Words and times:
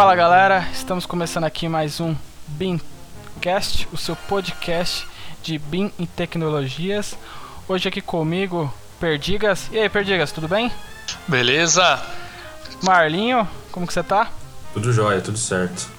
Fala 0.00 0.16
galera, 0.16 0.66
estamos 0.72 1.04
começando 1.04 1.44
aqui 1.44 1.68
mais 1.68 2.00
um 2.00 2.16
BIMcast, 2.46 3.86
o 3.92 3.98
seu 3.98 4.16
podcast 4.16 5.06
de 5.42 5.58
BIM 5.58 5.92
e 5.98 6.06
tecnologias. 6.06 7.18
Hoje 7.68 7.86
aqui 7.86 8.00
comigo, 8.00 8.72
Perdigas. 8.98 9.68
E 9.70 9.78
aí, 9.78 9.90
Perdigas, 9.90 10.32
tudo 10.32 10.48
bem? 10.48 10.72
Beleza. 11.28 12.02
Marlinho, 12.82 13.46
como 13.70 13.86
que 13.86 13.92
você 13.92 14.02
tá? 14.02 14.30
Tudo 14.72 14.90
jóia, 14.90 15.20
tudo 15.20 15.36
certo. 15.36 15.90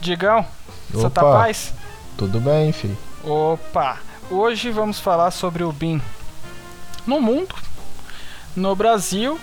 Digão, 0.00 0.46
você 0.88 1.10
tá 1.10 1.20
paz? 1.20 1.74
Tudo 2.16 2.38
bem, 2.38 2.70
fi. 2.70 2.96
Opa! 3.24 3.98
Hoje 4.30 4.70
vamos 4.70 5.00
falar 5.00 5.32
sobre 5.32 5.64
o 5.64 5.72
BIM 5.72 6.00
no 7.04 7.20
mundo, 7.20 7.52
no 8.54 8.76
Brasil 8.76 9.40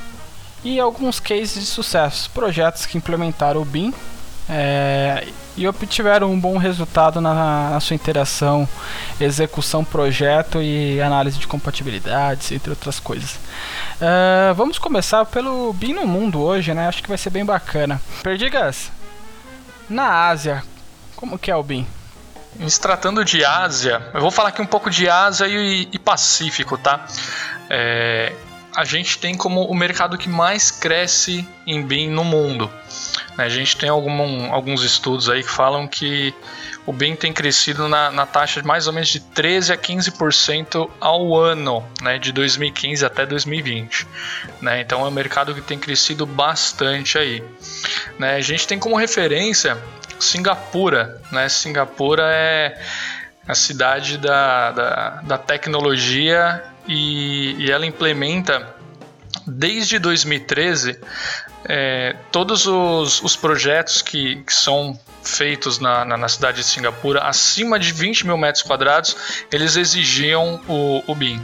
e 0.66 0.80
alguns 0.80 1.20
cases 1.20 1.54
de 1.54 1.66
sucesso, 1.68 2.30
projetos 2.32 2.88
que 2.88 2.98
implementaram 2.98 3.62
o 3.62 3.66
BIM 3.66 3.94
é, 4.50 5.28
e 5.56 5.68
obtiveram 5.68 6.32
um 6.32 6.40
bom 6.40 6.58
resultado 6.58 7.22
na, 7.22 7.70
na 7.70 7.80
sua 7.80 7.94
interação, 7.94 8.68
execução, 9.22 9.86
projeto 9.86 10.64
e 10.64 11.00
análise 11.00 11.38
de 11.38 11.46
compatibilidades, 11.46 12.52
entre 12.52 12.72
outras 12.72 13.00
coisas. 13.00 13.40
É, 14.02 14.54
vamos 14.54 14.80
começar 14.80 15.24
pelo 15.26 15.72
BIM 15.72 15.94
no 15.94 16.08
mundo 16.08 16.42
hoje, 16.42 16.74
né? 16.74 16.88
Acho 16.88 17.04
que 17.04 17.10
vai 17.10 17.18
ser 17.18 17.30
bem 17.30 17.46
bacana. 17.46 18.02
Perdigas, 18.24 18.92
na 19.88 20.28
Ásia, 20.28 20.64
como 21.16 21.38
que 21.38 21.52
é 21.52 21.56
o 21.56 21.62
BIM? 21.62 21.86
Se 22.68 22.82
tratando 22.82 23.24
de 23.24 23.46
Ásia, 23.46 24.02
eu 24.16 24.22
vou 24.22 24.32
falar 24.32 24.50
aqui 24.50 24.64
um 24.64 24.66
pouco 24.66 24.90
de 24.90 25.08
Ásia 25.08 25.46
e, 25.48 25.88
e 25.92 26.00
Pacífico, 26.00 26.76
tá? 26.76 27.06
É, 27.70 28.34
a 28.76 28.84
gente 28.84 29.18
tem 29.18 29.36
como 29.36 29.64
o 29.64 29.74
mercado 29.74 30.18
que 30.18 30.28
mais 30.28 30.70
cresce 30.70 31.48
em 31.66 31.82
BIM 31.82 32.10
no 32.10 32.24
mundo. 32.24 32.70
né? 33.38 33.46
A 33.46 33.50
gente 33.50 33.78
tem 33.78 33.90
algum, 33.90 34.54
alguns 34.54 34.84
estudos 34.84 35.30
aí 35.30 35.42
que 35.42 35.50
falam 35.50 35.88
que 35.88 36.34
o 36.86 36.92
BIM 36.92 37.16
tem 37.16 37.32
crescido 37.32 37.88
na, 37.88 38.12
na 38.12 38.26
taxa 38.26 38.62
de 38.62 38.68
mais 38.68 38.86
ou 38.86 38.94
menos 38.94 39.10
de 39.10 39.20
13 39.20 39.74
a 39.74 39.78
15% 39.78 40.90
ao 41.00 41.36
ano, 41.36 41.84
né, 42.02 42.20
de 42.20 42.32
2015 42.32 43.04
até 43.06 43.26
2020. 43.26 44.06
Né? 44.62 44.82
Então 44.82 45.04
é 45.04 45.08
um 45.08 45.12
mercado 45.12 45.56
que 45.56 45.62
tem 45.62 45.80
crescido 45.80 46.26
bastante 46.26 47.18
aí. 47.18 47.44
Né? 48.20 48.36
A 48.36 48.42
gente 48.42 48.68
tem 48.68 48.78
como 48.78 48.96
referência 48.98 49.82
Singapura. 50.20 51.22
Né? 51.32 51.48
Singapura 51.50 52.24
é 52.28 52.80
a 53.48 53.56
cidade 53.56 54.18
da, 54.18 54.72
da, 54.72 55.10
da 55.24 55.38
tecnologia 55.38 56.75
e, 56.88 57.56
e 57.60 57.72
ela 57.72 57.86
implementa 57.86 58.76
desde 59.46 60.00
2013 60.00 61.00
é, 61.68 62.16
todos 62.32 62.68
os, 62.68 63.22
os 63.22 63.36
projetos 63.36 64.02
que, 64.02 64.38
que 64.44 64.54
são 64.54 65.00
feitos 65.24 65.80
na, 65.80 66.06
na, 66.06 66.18
na, 66.18 66.28
cidade 66.28 66.58
de 66.58 66.64
Singapura, 66.64 67.22
acima 67.22 67.80
de 67.80 67.92
20 67.92 68.28
mil 68.28 68.38
metros 68.38 68.64
quadrados, 68.64 69.16
eles 69.52 69.76
exigiam 69.76 70.62
o, 70.68 71.04
o 71.08 71.16
BIM. 71.16 71.42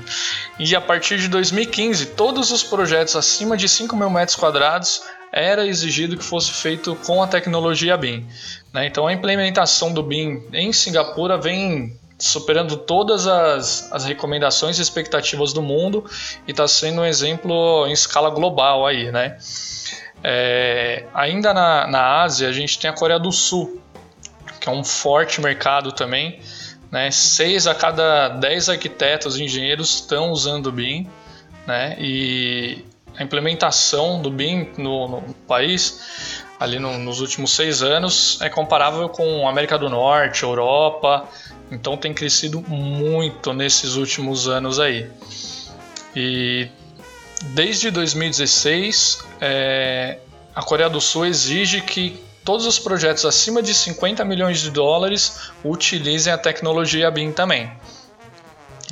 E 0.59 0.75
a 0.75 0.81
partir 0.81 1.17
de 1.17 1.28
2015, 1.28 2.08
todos 2.08 2.52
os 2.52 2.64
projetos 2.64 3.16
acima 3.16 3.58
de 3.58 3.67
5 3.67 3.95
mil 3.95 4.09
metros 4.09 4.36
quadrados 4.36 5.02
era 5.31 5.66
exigido 5.66 6.17
que 6.17 6.23
fosse 6.23 6.52
feito 6.52 6.95
com 7.08 7.23
a 7.23 7.28
tecnologia 7.28 7.97
BIM. 7.97 8.28
Né? 8.72 8.86
Então 8.86 9.08
a 9.08 9.14
implementação 9.14 9.92
do 9.92 10.03
BIM 10.03 10.44
em 10.53 10.72
Singapura 10.72 11.38
vem 11.38 12.00
superando 12.22 12.77
todas 12.77 13.25
as, 13.25 13.91
as 13.91 14.05
recomendações 14.05 14.77
e 14.77 14.81
expectativas 14.81 15.53
do 15.53 15.61
mundo 15.61 16.05
e 16.47 16.52
está 16.52 16.67
sendo 16.67 17.02
um 17.02 17.05
exemplo 17.05 17.88
em 17.88 17.91
escala 17.91 18.30
global 18.30 18.86
aí, 18.86 19.11
né? 19.11 19.38
É, 20.23 21.06
ainda 21.16 21.51
na, 21.51 21.88
na 21.88 22.22
Ásia, 22.22 22.47
a 22.47 22.51
gente 22.51 22.78
tem 22.78 22.90
a 22.90 22.94
Coreia 22.94 23.19
do 23.19 23.31
Sul, 23.31 23.81
que 24.59 24.69
é 24.69 24.72
um 24.72 24.84
forte 24.84 25.41
mercado 25.41 25.91
também. 25.91 26.40
Né? 26.91 27.09
Seis 27.09 27.66
a 27.66 27.73
cada 27.73 28.29
dez 28.29 28.69
arquitetos 28.69 29.40
e 29.40 29.44
engenheiros 29.44 29.95
estão 29.95 30.29
usando 30.29 30.68
o 30.68 30.72
BIM. 30.72 31.09
Né? 31.66 31.95
E 32.00 32.85
a 33.18 33.24
implementação 33.24 34.22
do 34.22 34.29
BIM 34.29 34.69
no, 34.78 35.07
no 35.07 35.34
país, 35.47 36.44
ali 36.61 36.77
no, 36.77 36.95
nos 36.99 37.22
últimos 37.22 37.55
seis 37.55 37.81
anos, 37.81 38.39
é 38.39 38.47
comparável 38.47 39.09
com 39.09 39.49
América 39.49 39.79
do 39.79 39.89
Norte, 39.89 40.44
Europa. 40.44 41.27
Então 41.72 41.97
tem 41.97 42.13
crescido 42.13 42.61
muito 42.61 43.51
nesses 43.51 43.95
últimos 43.95 44.47
anos 44.47 44.79
aí. 44.79 45.09
E 46.16 46.67
desde 47.45 47.89
2016, 47.89 49.25
é, 49.41 50.19
a 50.53 50.61
Coreia 50.61 50.88
do 50.88 51.01
Sul 51.01 51.25
exige 51.25 51.81
que 51.81 52.23
todos 52.45 52.67
os 52.67 52.77
projetos 52.77 53.25
acima 53.25 53.63
de 53.63 53.73
50 53.73 54.23
milhões 54.23 54.59
de 54.59 54.69
dólares 54.69 55.50
utilizem 55.66 56.31
a 56.31 56.38
tecnologia 56.38 57.09
BIM 57.09 57.31
também. 57.31 57.71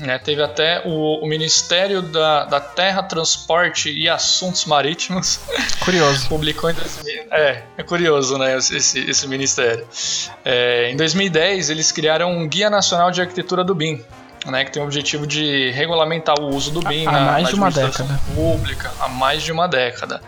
É, 0.02 0.18
teve 0.18 0.42
até 0.42 0.82
o, 0.86 1.20
o 1.22 1.28
Ministério 1.28 2.02
da, 2.02 2.46
da, 2.46 2.60
Terra, 2.60 3.04
Transporte 3.04 3.92
e 3.92 4.08
Assuntos 4.08 4.66
Marítimos. 4.66 5.42
Curioso. 5.84 6.28
publicou 6.30 6.70
em 6.70 6.74
2000, 6.74 7.24
é, 7.32 7.64
é 7.78 7.84
curioso, 7.84 8.38
né? 8.38 8.58
Esse, 8.58 9.00
esse 9.10 9.28
ministério. 9.28 9.86
É, 10.46 10.90
em 10.90 10.96
2010, 10.96 11.70
eles 11.70 11.92
criaram 11.92 12.32
um 12.32 12.48
Guia 12.48 12.70
Nacional 12.70 13.12
de 13.12 13.20
Arquitetura 13.20 13.64
do 13.64 13.76
BIM, 13.76 14.02
né, 14.46 14.64
que 14.64 14.72
tem 14.72 14.82
o 14.82 14.86
objetivo 14.86 15.28
de 15.28 15.72
regulamentar 15.72 16.40
o 16.40 16.48
uso 16.48 16.72
do 16.72 16.80
BIM 16.82 17.06
há 17.06 17.12
na, 17.12 17.20
mais 17.32 17.44
na 17.44 17.50
de 17.50 17.56
uma 17.56 17.72
década 17.72 18.20
pública 18.34 18.92
há 19.00 19.08
mais 19.10 19.44
de 19.44 19.52
uma 19.52 19.68
década. 19.68 20.22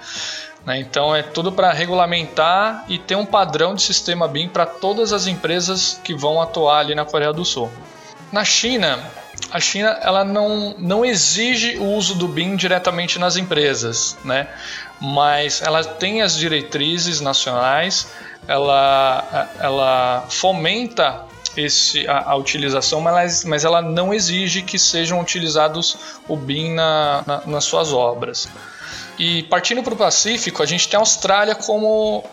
Né, 0.66 0.80
então 0.80 1.16
é 1.16 1.24
tudo 1.24 1.52
para 1.52 1.72
regulamentar 1.72 2.84
e 2.90 3.00
ter 3.00 3.16
um 3.16 3.26
padrão 3.26 3.74
de 3.74 3.82
sistema 3.82 4.28
BIM 4.28 4.50
para 4.50 4.66
todas 4.66 5.14
as 5.14 5.28
empresas 5.28 6.00
que 6.04 6.14
vão 6.14 6.42
atuar 6.42 6.80
ali 6.80 6.94
na 6.94 7.06
Coreia 7.06 7.32
do 7.32 7.46
Sul. 7.46 7.72
Na 8.32 8.46
China, 8.46 9.00
a 9.50 9.60
China 9.60 9.98
ela 10.02 10.24
não, 10.24 10.76
não 10.78 11.04
exige 11.04 11.78
o 11.78 11.86
uso 11.86 12.16
do 12.16 12.28
BIM 12.28 12.56
diretamente 12.56 13.18
nas 13.18 13.38
empresas, 13.38 14.18
né? 14.24 14.48
mas 15.02 15.62
ela 15.62 15.84
tem 15.84 16.22
as 16.22 16.38
diretrizes 16.38 17.20
nacionais, 17.22 18.08
ela, 18.48 19.50
ela 19.60 20.26
fomenta 20.30 21.26
esse, 21.58 22.08
a, 22.08 22.32
a, 22.32 22.36
utilização, 22.36 23.02
mas, 23.02 23.44
mas 23.44 23.66
ela 23.66 23.82
não 23.82 24.14
exige 24.14 24.62
que 24.62 24.78
sejam 24.78 25.20
utilizados 25.20 25.98
o 26.28 26.38
BIM 26.38 26.76
na, 26.76 27.24
na, 27.26 27.42
nas 27.48 27.64
suas 27.64 27.92
obras. 27.92 28.48
E 29.18 29.44
partindo 29.44 29.84
para 29.84 29.94
o 29.94 29.98
Pacífico, 29.98 30.64
a 30.64 30.66
gente 30.66 30.88
tem 30.88 30.98
a 30.98 31.02
Austrália 31.02 31.56
como, 31.56 32.24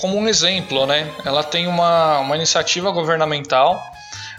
como 0.00 0.16
um 0.16 0.28
exemplo. 0.28 0.86
Né? 0.86 1.10
Ela 1.24 1.42
tem 1.42 1.66
uma, 1.66 2.18
uma 2.18 2.36
iniciativa 2.36 2.90
governamental 2.90 3.80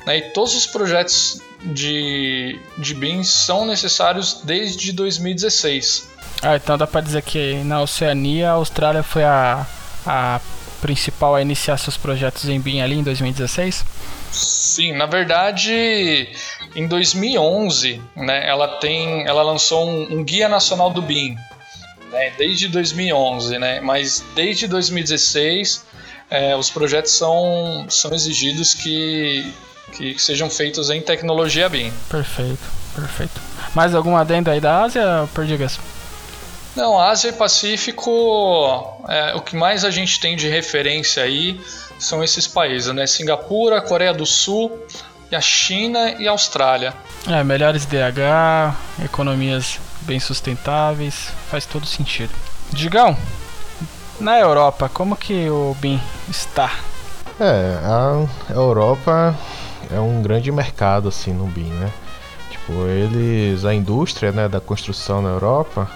né? 0.06 0.18
e 0.18 0.22
todos 0.32 0.56
os 0.56 0.68
projetos 0.68 1.42
de, 1.62 2.60
de 2.78 2.94
BIM 2.94 3.24
são 3.24 3.66
necessários 3.66 4.42
desde 4.44 4.92
2016. 4.92 6.10
Ah, 6.42 6.56
então 6.58 6.78
dá 6.78 6.86
para 6.86 7.02
dizer 7.02 7.22
que 7.22 7.56
na 7.64 7.82
Oceania 7.82 8.50
a 8.50 8.54
Austrália 8.54 9.02
foi 9.02 9.24
a, 9.24 9.66
a 10.06 10.42
principal 10.82 11.36
a 11.36 11.42
iniciar 11.42 11.78
seus 11.78 11.96
projetos 11.96 12.50
em 12.50 12.60
BIM 12.60 12.82
ali 12.82 12.96
em 12.96 13.04
2016? 13.04 13.86
Sim, 14.32 14.94
na 14.94 15.06
verdade, 15.06 16.28
em 16.76 16.88
2011, 16.88 18.02
né, 18.16 18.50
ela 18.50 18.68
tem, 18.80 19.26
ela 19.26 19.44
lançou 19.44 19.88
um, 19.88 20.20
um 20.20 20.24
guia 20.24 20.50
nacional 20.50 20.90
do 20.90 21.02
BIM, 21.02 21.38
né, 22.12 22.34
desde 22.38 22.68
2011, 22.68 23.60
né, 23.60 23.80
mas 23.80 24.26
desde 24.36 24.68
2016 24.68 25.86
é, 26.30 26.56
os 26.56 26.70
projetos 26.70 27.12
são, 27.12 27.86
são 27.90 28.12
exigidos 28.14 28.74
que, 28.74 29.54
que 29.92 30.18
sejam 30.20 30.50
feitos 30.50 30.90
em 30.90 31.02
tecnologia 31.02 31.70
BIM. 31.70 31.92
Perfeito, 32.10 32.64
perfeito. 32.96 33.42
Mais 33.76 33.94
algum 33.94 34.16
adendo 34.16 34.50
aí 34.50 34.60
da 34.60 34.84
Ásia, 34.84 35.28
Perdigas? 35.34 35.80
Não, 36.76 37.00
Ásia 37.00 37.30
e 37.30 37.34
Pacífico, 37.34 38.98
é, 39.08 39.36
o 39.36 39.42
que 39.42 39.56
mais 39.56 39.86
a 39.86 39.92
gente 39.92 40.20
tem 40.20 40.36
de 40.36 40.48
referência 40.50 41.22
aí 41.22 41.62
são 42.00 42.24
esses 42.24 42.48
países, 42.48 42.92
né? 42.94 43.06
Singapura, 43.06 43.80
Coreia 43.80 44.14
do 44.14 44.26
Sul, 44.26 44.72
a 45.32 45.42
China 45.42 46.12
e 46.20 46.28
a 46.28 46.32
Austrália. 46.32 46.94
É, 47.28 47.44
melhores 47.44 47.86
DH, 47.86 48.76
economias 49.04 49.80
bem 50.02 50.20
sustentáveis, 50.20 51.30
faz 51.50 51.66
todo 51.66 51.86
sentido. 51.86 52.32
Digão, 52.72 53.16
na 54.20 54.40
Europa, 54.40 54.90
como 54.90 55.16
que 55.16 55.50
o 55.50 55.76
BIM 55.80 56.00
está? 56.30 56.72
É, 57.40 57.80
a 57.84 58.54
Europa 58.54 59.36
é 59.94 60.00
um 60.00 60.22
grande 60.22 60.52
mercado 60.52 61.08
assim 61.08 61.34
no 61.34 61.46
BIM, 61.46 61.70
né? 61.70 61.92
Tipo, 62.50 62.86
eles, 62.88 63.66
a 63.66 63.74
indústria 63.74 64.32
né, 64.32 64.48
da 64.48 64.60
construção 64.60 65.22
na 65.22 65.30
Europa 65.30 65.90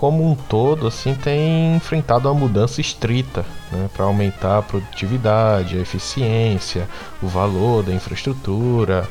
como 0.00 0.26
um 0.26 0.34
todo, 0.34 0.86
assim, 0.86 1.14
tem 1.14 1.76
enfrentado 1.76 2.26
uma 2.26 2.34
mudança 2.34 2.80
estrita 2.80 3.44
né, 3.70 3.86
para 3.92 4.06
aumentar 4.06 4.56
a 4.56 4.62
produtividade, 4.62 5.76
a 5.76 5.80
eficiência, 5.82 6.88
o 7.22 7.28
valor 7.28 7.82
da 7.82 7.92
infraestrutura, 7.92 9.06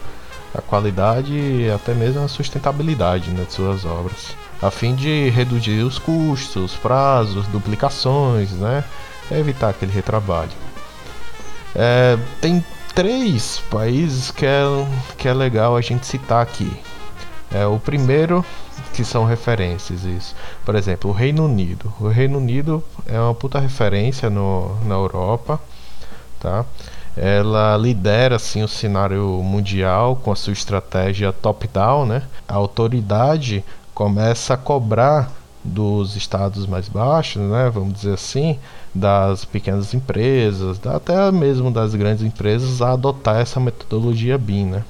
a 0.52 0.60
qualidade 0.64 1.31
e 1.31 1.70
até 1.70 1.94
mesmo 1.94 2.24
a 2.24 2.28
sustentabilidade 2.28 3.30
né, 3.30 3.44
de 3.44 3.54
suas 3.54 3.86
obras, 3.86 4.36
a 4.60 4.72
fim 4.72 4.96
de 4.96 5.30
reduzir 5.30 5.84
os 5.84 6.00
custos, 6.00 6.74
prazos, 6.74 7.46
duplicações, 7.50 8.50
né, 8.54 8.84
evitar 9.30 9.70
aquele 9.70 9.92
retrabalho. 9.92 10.50
É, 11.76 12.18
tem 12.42 12.66
três 12.94 13.62
países 13.70 14.32
que 14.32 14.46
é, 14.46 14.62
que 15.18 15.28
é 15.28 15.34
legal 15.34 15.76
a 15.76 15.82
gente 15.82 16.06
citar 16.06 16.42
aqui. 16.42 16.72
É, 17.52 17.66
o 17.66 17.80
primeiro, 17.80 18.46
que 18.94 19.04
são 19.04 19.26
referências, 19.26 20.04
isso. 20.04 20.36
Por 20.64 20.76
exemplo, 20.76 21.10
o 21.10 21.14
Reino 21.14 21.46
Unido. 21.46 21.92
O 22.00 22.08
Reino 22.08 22.38
Unido 22.38 22.84
é 23.06 23.20
uma 23.20 23.34
puta 23.34 23.60
referência 23.60 24.30
no, 24.30 24.76
na 24.86 24.96
Europa, 24.96 25.60
tá? 26.40 26.66
Ela 27.18 27.76
lidera 27.76 28.36
assim 28.36 28.62
o 28.64 28.68
cenário 28.68 29.26
mundial 29.44 30.16
com 30.16 30.32
a 30.32 30.36
sua 30.36 30.54
estratégia 30.54 31.34
top-down, 31.34 32.06
né? 32.06 32.24
A 32.48 32.54
autoridade 32.54 33.64
começa 33.94 34.54
a 34.54 34.58
cobrar 34.58 35.32
dos 35.69 36.16
estados 36.16 36.66
mais 36.66 36.89
baixos, 36.89 37.42
né, 37.42 37.69
vamos 37.69 37.94
dizer 37.94 38.13
assim, 38.13 38.60
das 38.94 39.45
pequenas 39.45 39.94
empresas, 39.94 40.80
até 40.86 41.31
mesmo 41.31 41.71
das 41.71 41.95
grandes 41.95 42.24
empresas 42.24 42.81
a 42.81 42.94
adotar 42.94 43.38
essa 43.38 43.60
metodologia 43.60 44.38
BIM, 44.38 44.66
né? 44.66 44.83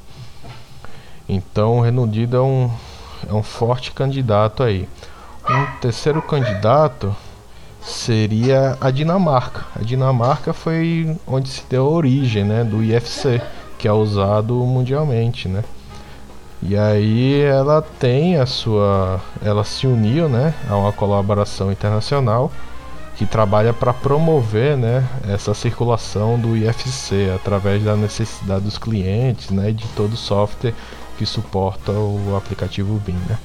Então 1.28 1.78
o 1.78 1.82
Reino 1.82 2.04
Unido 2.04 2.38
é 2.38 2.42
um, 2.42 2.72
é 3.30 3.34
um 3.34 3.44
forte 3.44 3.92
candidato 3.92 4.64
aí. 4.64 4.90
Um 5.48 5.80
terceiro 5.80 6.22
candidato 6.22 7.16
seria 7.82 8.78
a 8.82 8.90
Dinamarca. 8.90 9.66
A 9.76 9.84
Dinamarca 9.84 10.54
foi 10.54 11.16
onde 11.28 11.50
se 11.50 11.64
deu 11.70 11.86
a 11.86 11.90
origem 11.90 12.44
né, 12.44 12.64
do 12.64 12.84
IFC, 12.84 13.42
que 13.78 13.88
é 13.88 13.92
usado 13.92 14.56
mundialmente. 14.56 15.48
Né? 15.48 15.64
E 16.62 16.78
aí 16.78 17.42
ela 17.42 17.82
tem 17.82 18.38
a 18.38 18.46
sua. 18.46 19.22
Ela 19.42 19.64
se 19.64 19.88
uniu 19.88 20.28
né, 20.28 20.54
a 20.70 20.76
uma 20.76 20.92
colaboração 20.92 21.72
internacional 21.72 22.52
que 23.16 23.26
trabalha 23.26 23.74
para 23.74 23.94
promover 23.94 24.78
né, 24.78 25.06
essa 25.28 25.54
circulação 25.54 26.40
do 26.40 26.56
IFC 26.56 27.32
através 27.36 27.84
da 27.84 27.96
necessidade 27.96 28.64
dos 28.64 28.78
clientes 28.78 29.50
né, 29.50 29.72
de 29.72 29.86
todo 29.90 30.14
o 30.14 30.18
software 30.18 30.74
que 31.18 31.26
suporta 31.26 31.92
o 31.92 32.36
aplicativo 32.38 32.98
BIM. 33.06 33.18
Né? 33.28 33.38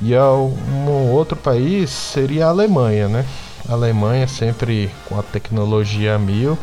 E 0.00 0.16
um 0.16 1.10
outro 1.10 1.36
país 1.36 1.90
seria 1.90 2.46
a 2.46 2.50
Alemanha, 2.50 3.08
né? 3.08 3.26
A 3.68 3.72
Alemanha 3.72 4.26
sempre 4.28 4.90
com 5.06 5.18
a 5.18 5.22
tecnologia 5.22 6.18
mil, 6.18 6.56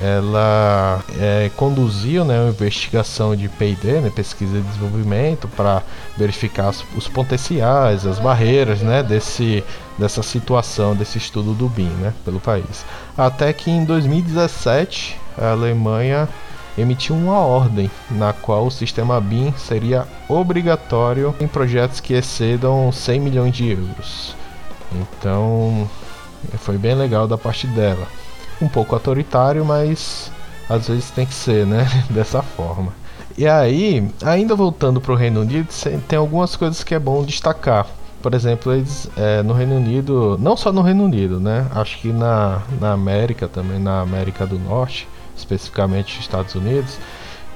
ela 0.00 1.02
é, 1.18 1.50
conduziu 1.56 2.24
né, 2.24 2.40
uma 2.40 2.50
investigação 2.50 3.34
de 3.34 3.48
P&D, 3.48 4.00
né, 4.00 4.12
pesquisa 4.14 4.58
e 4.58 4.60
desenvolvimento, 4.60 5.48
para 5.48 5.82
verificar 6.16 6.72
os 6.96 7.08
potenciais, 7.08 8.06
as 8.06 8.18
barreiras 8.18 8.80
né, 8.80 9.02
desse, 9.02 9.64
dessa 9.98 10.22
situação, 10.22 10.94
desse 10.94 11.18
estudo 11.18 11.52
do 11.52 11.68
BIM 11.68 11.90
né, 12.00 12.14
pelo 12.24 12.38
país. 12.38 12.84
Até 13.16 13.52
que 13.52 13.70
em 13.70 13.84
2017 13.84 15.18
a 15.36 15.50
Alemanha 15.50 16.28
emitiu 16.76 17.16
uma 17.16 17.38
ordem 17.38 17.90
na 18.08 18.32
qual 18.32 18.66
o 18.66 18.70
sistema 18.70 19.20
BIM 19.20 19.52
seria 19.56 20.06
obrigatório 20.28 21.34
em 21.40 21.48
projetos 21.48 21.98
que 21.98 22.14
excedam 22.14 22.92
100 22.92 23.20
milhões 23.20 23.52
de 23.52 23.70
euros. 23.70 24.36
Então, 24.92 25.90
foi 26.58 26.78
bem 26.78 26.94
legal 26.94 27.26
da 27.26 27.36
parte 27.36 27.66
dela. 27.66 28.06
Um 28.60 28.68
pouco 28.68 28.94
autoritário, 28.94 29.64
mas 29.64 30.30
às 30.68 30.88
vezes 30.88 31.10
tem 31.10 31.24
que 31.24 31.34
ser, 31.34 31.66
né? 31.66 31.86
Dessa 32.10 32.42
forma. 32.42 32.92
E 33.36 33.46
aí, 33.46 34.10
ainda 34.24 34.54
voltando 34.54 35.00
para 35.00 35.12
o 35.12 35.16
Reino 35.16 35.42
Unido, 35.42 35.68
tem 36.08 36.18
algumas 36.18 36.56
coisas 36.56 36.82
que 36.82 36.94
é 36.94 36.98
bom 36.98 37.24
destacar. 37.24 37.86
Por 38.20 38.34
exemplo, 38.34 38.72
eles 38.72 39.08
é, 39.16 39.44
no 39.44 39.54
Reino 39.54 39.76
Unido, 39.76 40.36
não 40.40 40.56
só 40.56 40.72
no 40.72 40.82
Reino 40.82 41.04
Unido, 41.04 41.38
né? 41.38 41.68
Acho 41.72 41.98
que 41.98 42.08
na, 42.08 42.62
na 42.80 42.92
América 42.92 43.46
também, 43.46 43.78
na 43.78 44.00
América 44.00 44.44
do 44.44 44.58
Norte, 44.58 45.06
especificamente 45.36 46.18
Estados 46.18 46.56
Unidos, 46.56 46.98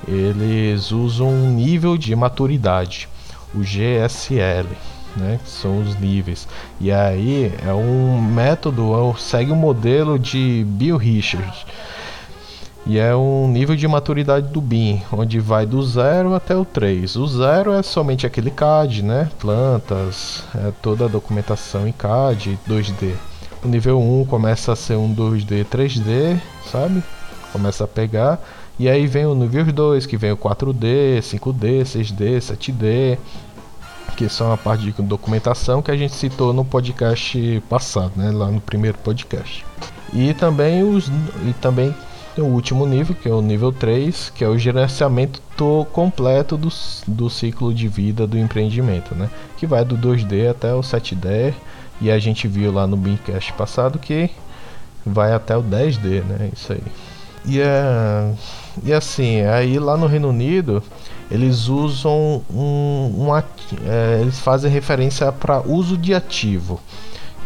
eles 0.06 0.92
usam 0.92 1.28
um 1.28 1.50
nível 1.50 1.98
de 1.98 2.14
maturidade, 2.14 3.08
o 3.52 3.58
GSL, 3.58 4.68
né, 5.16 5.38
que 5.42 5.50
são 5.50 5.80
os 5.80 5.98
níveis. 5.98 6.46
E 6.80 6.90
aí 6.90 7.52
é 7.66 7.72
um 7.72 8.20
método, 8.20 8.92
é 8.94 9.18
segue 9.18 9.50
o 9.50 9.54
um 9.54 9.58
modelo 9.58 10.18
de 10.18 10.64
Bill 10.66 10.96
Richards. 10.96 11.66
E 12.84 12.98
é 12.98 13.14
um 13.14 13.46
nível 13.46 13.76
de 13.76 13.86
maturidade 13.86 14.48
do 14.48 14.60
BIM, 14.60 15.00
onde 15.12 15.38
vai 15.38 15.64
do 15.64 15.80
0 15.80 16.34
até 16.34 16.56
o 16.56 16.64
3. 16.64 17.14
O 17.14 17.26
0 17.26 17.74
é 17.74 17.82
somente 17.82 18.26
aquele 18.26 18.50
CAD, 18.50 19.04
né? 19.04 19.30
Plantas, 19.38 20.42
é 20.52 20.72
toda 20.82 21.04
a 21.04 21.08
documentação 21.08 21.86
em 21.86 21.92
CAD, 21.92 22.58
2D. 22.68 23.14
O 23.64 23.68
nível 23.68 24.00
1 24.00 24.24
começa 24.24 24.72
a 24.72 24.76
ser 24.76 24.96
um 24.96 25.14
2D, 25.14 25.64
3D, 25.64 26.40
sabe? 26.70 27.04
começa 27.52 27.84
a 27.84 27.88
pegar. 27.88 28.42
E 28.78 28.88
aí 28.88 29.06
vem 29.06 29.26
o 29.26 29.34
nível 29.34 29.64
2, 29.66 30.06
que 30.06 30.16
vem 30.16 30.32
o 30.32 30.36
4D, 30.36 31.20
5D, 31.20 31.82
6D, 31.82 32.38
7D, 32.38 33.18
que 34.16 34.28
são 34.28 34.52
a 34.52 34.56
parte 34.56 34.84
de 34.84 35.02
documentação 35.02 35.82
que 35.82 35.90
a 35.90 35.96
gente 35.96 36.14
citou 36.14 36.52
no 36.52 36.64
podcast 36.64 37.62
passado, 37.68 38.12
né, 38.16 38.30
lá 38.30 38.50
no 38.50 38.60
primeiro 38.60 38.98
podcast. 38.98 39.64
E 40.12 40.34
também 40.34 40.82
os 40.82 41.08
e 41.08 41.54
também 41.60 41.94
o 42.36 42.44
último 42.44 42.86
nível, 42.86 43.14
que 43.14 43.28
é 43.28 43.32
o 43.32 43.42
nível 43.42 43.72
3, 43.72 44.30
que 44.34 44.44
é 44.44 44.48
o 44.48 44.56
gerenciamento 44.56 45.42
completo 45.92 46.56
do, 46.56 46.68
do 47.06 47.28
ciclo 47.28 47.72
de 47.72 47.86
vida 47.88 48.26
do 48.26 48.38
empreendimento, 48.38 49.14
né? 49.14 49.28
Que 49.56 49.66
vai 49.66 49.84
do 49.84 49.96
2D 49.96 50.50
até 50.50 50.74
o 50.74 50.80
7D, 50.80 51.52
e 52.00 52.10
a 52.10 52.18
gente 52.18 52.48
viu 52.48 52.72
lá 52.72 52.86
no 52.86 52.96
Beamcast 52.96 53.52
passado 53.52 53.98
que 53.98 54.30
vai 55.04 55.32
até 55.32 55.56
o 55.56 55.62
10D, 55.62 56.22
né? 56.24 56.50
Isso 56.52 56.72
aí. 56.72 56.82
E, 57.44 57.60
é, 57.60 58.32
e 58.84 58.92
assim, 58.92 59.42
aí 59.42 59.78
lá 59.78 59.96
no 59.96 60.06
Reino 60.06 60.28
Unido 60.28 60.82
eles 61.32 61.66
usam 61.66 62.42
um, 62.52 63.26
um 63.26 63.34
é, 63.34 64.20
eles 64.20 64.38
fazem 64.38 64.70
referência 64.70 65.32
para 65.32 65.62
uso 65.62 65.96
de 65.96 66.12
ativo, 66.12 66.78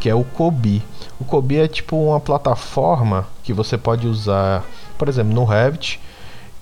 que 0.00 0.08
é 0.08 0.14
o 0.14 0.24
COBI. 0.24 0.82
O 1.20 1.24
COBI 1.24 1.58
é 1.58 1.68
tipo 1.68 1.96
uma 1.96 2.18
plataforma 2.18 3.28
que 3.44 3.52
você 3.52 3.78
pode 3.78 4.08
usar, 4.08 4.64
por 4.98 5.08
exemplo, 5.08 5.32
no 5.32 5.44
Revit, 5.44 6.00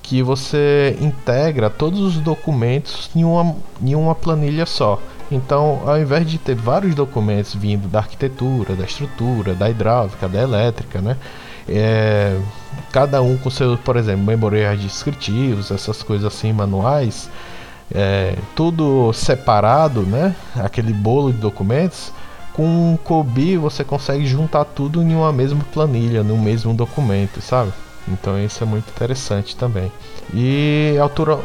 que 0.03 0.23
você 0.23 0.99
integra 1.00 1.71
todos 1.71 1.99
os 2.00 2.17
documentos 2.17 3.11
em 3.16 3.25
uma, 3.25 3.57
em 3.81 3.95
uma 3.95 4.14
planilha 4.14 4.66
só. 4.66 5.00
Então, 5.33 5.81
ao 5.87 5.99
invés 5.99 6.31
de 6.31 6.37
ter 6.37 6.54
vários 6.54 6.95
documentos 6.95 7.54
vindo 7.54 7.88
da 7.88 8.00
arquitetura, 8.00 8.76
da 8.76 8.85
estrutura, 8.85 9.54
da 9.54 9.71
hidráulica, 9.71 10.28
da 10.28 10.43
elétrica, 10.43 11.00
né? 11.00 11.16
É, 11.66 12.38
cada 12.94 13.20
um 13.20 13.36
com 13.36 13.50
seu, 13.50 13.76
por 13.76 13.96
exemplo, 13.96 14.24
memoriais 14.24 14.80
descritivos, 14.80 15.72
essas 15.72 16.00
coisas 16.00 16.32
assim, 16.32 16.52
manuais, 16.52 17.28
é, 17.92 18.36
tudo 18.54 19.12
separado, 19.12 20.02
né? 20.02 20.32
Aquele 20.54 20.92
bolo 20.92 21.32
de 21.32 21.38
documentos. 21.38 22.12
Com 22.52 22.94
o 22.94 22.98
Kobi 22.98 23.56
você 23.56 23.82
consegue 23.82 24.24
juntar 24.24 24.64
tudo 24.64 25.02
em 25.02 25.12
uma 25.12 25.32
mesma 25.32 25.64
planilha, 25.72 26.22
no 26.22 26.38
mesmo 26.38 26.72
documento, 26.72 27.40
sabe? 27.42 27.72
Então 28.06 28.38
isso 28.38 28.62
é 28.62 28.66
muito 28.66 28.88
interessante 28.88 29.56
também. 29.56 29.90
E 30.32 30.94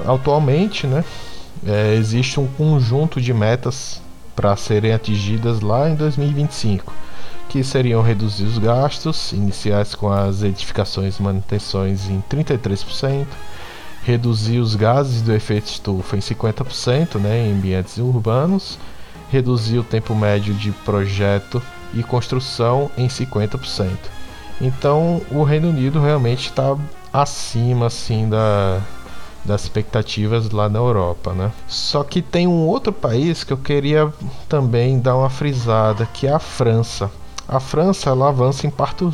atualmente, 0.05 0.85
né? 0.85 1.03
É, 1.65 1.95
existe 1.95 2.39
um 2.39 2.45
conjunto 2.45 3.19
de 3.19 3.33
metas 3.33 3.99
para 4.35 4.55
serem 4.55 4.93
atingidas 4.93 5.61
lá 5.61 5.89
em 5.89 5.95
2025 5.95 6.93
que 7.49 7.63
seriam 7.63 8.03
reduzir 8.03 8.43
os 8.43 8.59
gastos 8.59 9.33
iniciais 9.33 9.95
com 9.95 10.11
as 10.11 10.43
edificações 10.43 11.17
e 11.17 11.23
manutenções 11.23 12.07
em 12.07 12.23
33%, 12.29 13.25
reduzir 14.03 14.59
os 14.59 14.75
gases 14.75 15.23
do 15.23 15.33
efeito 15.33 15.65
estufa 15.65 16.15
em 16.15 16.19
50% 16.19 17.15
né, 17.15 17.47
em 17.47 17.53
ambientes 17.53 17.97
urbanos, 17.97 18.77
reduzir 19.31 19.79
o 19.79 19.83
tempo 19.83 20.13
médio 20.13 20.53
de 20.53 20.71
projeto 20.71 21.61
e 21.91 22.03
construção 22.03 22.89
em 22.95 23.07
50%. 23.07 23.89
Então 24.61 25.19
o 25.31 25.43
Reino 25.43 25.69
Unido 25.69 25.99
realmente 25.99 26.49
está 26.49 26.77
acima 27.11 27.87
assim 27.87 28.29
da, 28.29 28.79
das 29.43 29.63
expectativas 29.63 30.51
lá 30.51 30.69
na 30.69 30.77
Europa, 30.77 31.33
né? 31.33 31.51
Só 31.67 32.03
que 32.03 32.21
tem 32.21 32.45
um 32.45 32.67
outro 32.67 32.93
país 32.93 33.43
que 33.43 33.53
eu 33.53 33.57
queria 33.57 34.13
também 34.47 34.99
dar 34.99 35.17
uma 35.17 35.29
frisada, 35.29 36.05
que 36.05 36.27
é 36.27 36.31
a 36.31 36.39
França 36.39 37.09
a 37.49 37.59
França 37.59 38.11
ela 38.11 38.29
avança 38.29 38.67
em, 38.67 38.73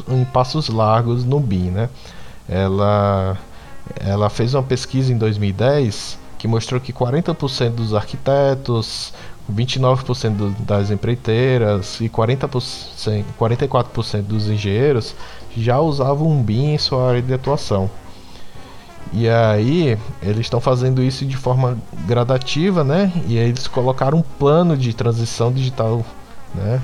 em 0.09 0.25
passos 0.25 0.67
largos 0.69 1.23
no 1.23 1.39
BIM, 1.39 1.71
né? 1.71 1.89
Ela, 2.47 3.37
ela 3.99 4.29
fez 4.29 4.53
uma 4.53 4.63
pesquisa 4.63 5.11
em 5.11 5.17
2010 5.17 6.19
que 6.37 6.47
mostrou 6.47 6.79
que 6.81 6.91
40% 6.93 7.71
dos 7.71 7.93
arquitetos, 7.93 9.13
29% 9.51 10.53
das 10.59 10.91
empreiteiras 10.91 11.99
e 12.01 12.09
40%, 12.09 13.23
44% 13.39 14.21
dos 14.21 14.49
engenheiros 14.49 15.15
já 15.55 15.79
usavam 15.79 16.29
um 16.29 16.43
BIM 16.43 16.73
em 16.73 16.77
sua 16.77 17.09
área 17.09 17.21
de 17.21 17.33
atuação. 17.33 17.89
E 19.13 19.29
aí, 19.29 19.97
eles 20.21 20.41
estão 20.41 20.59
fazendo 20.59 21.01
isso 21.01 21.25
de 21.25 21.37
forma 21.37 21.77
gradativa, 22.05 22.83
né? 22.83 23.13
E 23.27 23.39
aí 23.39 23.49
eles 23.49 23.67
colocaram 23.67 24.17
um 24.17 24.21
plano 24.21 24.75
de 24.75 24.93
transição 24.93 25.53
digital, 25.53 26.03
né? 26.53 26.81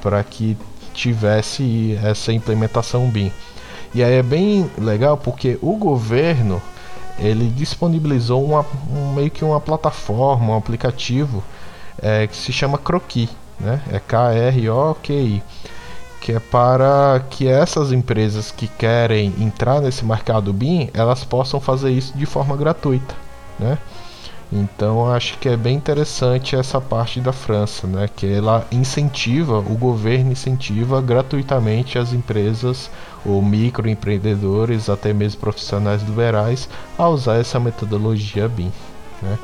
Para 0.00 0.22
que 0.22 0.56
tivesse 0.94 1.98
essa 2.02 2.32
implementação 2.32 3.08
BIM. 3.10 3.30
E 3.94 4.02
aí 4.02 4.14
é 4.14 4.22
bem 4.22 4.70
legal 4.78 5.16
porque 5.16 5.58
o 5.60 5.76
governo 5.76 6.60
ele 7.18 7.48
disponibilizou 7.48 8.44
uma, 8.44 8.66
um, 8.90 9.12
meio 9.12 9.30
que 9.30 9.44
uma 9.44 9.60
plataforma, 9.60 10.52
um 10.52 10.56
aplicativo 10.56 11.42
é, 12.02 12.26
que 12.26 12.36
se 12.36 12.52
chama 12.52 12.78
Croqui, 12.78 13.28
né? 13.60 13.80
É 13.92 14.00
K-R-O-Q-I, 14.00 15.42
que 16.20 16.32
é 16.32 16.40
para 16.40 17.22
que 17.30 17.46
essas 17.46 17.92
empresas 17.92 18.50
que 18.50 18.66
querem 18.66 19.32
entrar 19.38 19.80
nesse 19.80 20.04
mercado 20.04 20.52
BIM, 20.52 20.90
elas 20.92 21.22
possam 21.22 21.60
fazer 21.60 21.90
isso 21.90 22.16
de 22.16 22.26
forma 22.26 22.56
gratuita, 22.56 23.14
né? 23.58 23.78
Então 24.54 25.12
acho 25.12 25.36
que 25.38 25.48
é 25.48 25.56
bem 25.56 25.74
interessante 25.74 26.54
essa 26.54 26.80
parte 26.80 27.20
da 27.20 27.32
França, 27.32 27.88
né? 27.88 28.08
Que 28.14 28.32
ela 28.32 28.64
incentiva, 28.70 29.58
o 29.58 29.76
governo 29.76 30.30
incentiva 30.30 31.02
gratuitamente 31.02 31.98
as 31.98 32.12
empresas 32.12 32.88
ou 33.26 33.42
microempreendedores, 33.42 34.88
até 34.88 35.12
mesmo 35.12 35.40
profissionais 35.40 36.02
liberais, 36.02 36.68
a 36.96 37.08
usar 37.08 37.34
essa 37.38 37.58
metodologia 37.58 38.48
BIM, 38.48 38.70
né? 39.20 39.36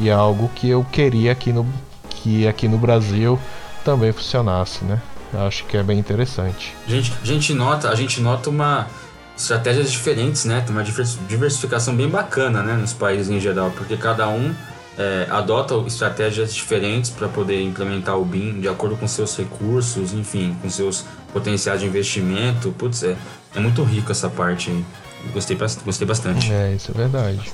E 0.00 0.08
é 0.08 0.12
algo 0.12 0.50
que 0.52 0.68
eu 0.68 0.84
queria 0.90 1.30
aqui 1.30 1.52
no 1.52 1.64
que 2.10 2.48
aqui 2.48 2.66
no 2.66 2.76
Brasil 2.76 3.38
também 3.84 4.10
funcionasse, 4.10 4.84
né? 4.84 5.00
Acho 5.32 5.64
que 5.64 5.76
é 5.76 5.82
bem 5.82 5.96
interessante. 5.96 6.74
Gente, 6.88 7.12
a 7.22 7.24
gente 7.24 7.54
nota, 7.54 7.88
a 7.88 7.94
gente 7.94 8.20
nota 8.20 8.50
uma 8.50 8.88
estratégias 9.36 9.92
diferentes, 9.92 10.44
né? 10.44 10.62
Tem 10.62 10.74
uma 10.74 10.82
diversificação 10.82 11.94
bem 11.94 12.08
bacana, 12.08 12.62
né, 12.62 12.74
nos 12.74 12.92
países 12.92 13.28
em 13.28 13.38
geral, 13.38 13.70
porque 13.76 13.96
cada 13.96 14.28
um 14.28 14.54
é, 14.98 15.26
adota 15.30 15.74
estratégias 15.86 16.54
diferentes 16.54 17.10
para 17.10 17.28
poder 17.28 17.62
implementar 17.62 18.16
o 18.16 18.24
BIM 18.24 18.60
de 18.60 18.68
acordo 18.68 18.96
com 18.96 19.06
seus 19.06 19.36
recursos, 19.36 20.12
enfim, 20.14 20.56
com 20.62 20.70
seus 20.70 21.04
potenciais 21.32 21.80
de 21.80 21.86
investimento. 21.86 22.72
Putz, 22.72 23.02
é, 23.02 23.16
é 23.54 23.60
muito 23.60 23.82
rico 23.82 24.10
essa 24.10 24.30
parte 24.30 24.70
aí. 24.70 24.84
Gostei, 25.32 25.56
gostei 25.84 26.06
bastante. 26.06 26.52
É, 26.52 26.72
isso 26.72 26.90
é 26.92 26.94
verdade. 26.94 27.52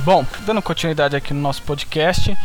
Bom, 0.00 0.24
dando 0.44 0.62
continuidade 0.62 1.16
aqui 1.16 1.34
no 1.34 1.40
nosso 1.40 1.62
podcast, 1.62 2.36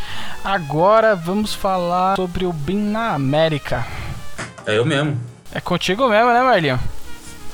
agora 0.43 1.15
vamos 1.15 1.53
falar 1.53 2.15
sobre 2.15 2.45
o 2.45 2.51
BIM 2.51 2.89
na 2.89 3.13
América. 3.13 3.85
É 4.65 4.77
eu 4.77 4.85
mesmo. 4.85 5.19
É 5.53 5.59
contigo 5.59 6.07
mesmo, 6.07 6.31
né, 6.31 6.41
Marlinho? 6.41 6.79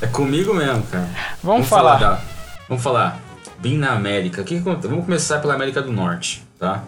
É 0.01 0.07
comigo 0.07 0.53
mesmo, 0.53 0.83
cara. 0.83 1.09
Vamos, 1.41 1.41
vamos 1.43 1.67
falar. 1.67 1.99
falar 1.99 2.15
da, 2.15 2.21
vamos 2.69 2.83
falar. 2.83 3.19
BIM 3.59 3.77
na 3.77 3.93
América. 3.93 4.43
Que 4.43 4.59
vamos 4.59 5.05
começar 5.05 5.39
pela 5.39 5.55
América 5.55 5.81
do 5.81 5.91
Norte, 5.91 6.43
tá? 6.59 6.83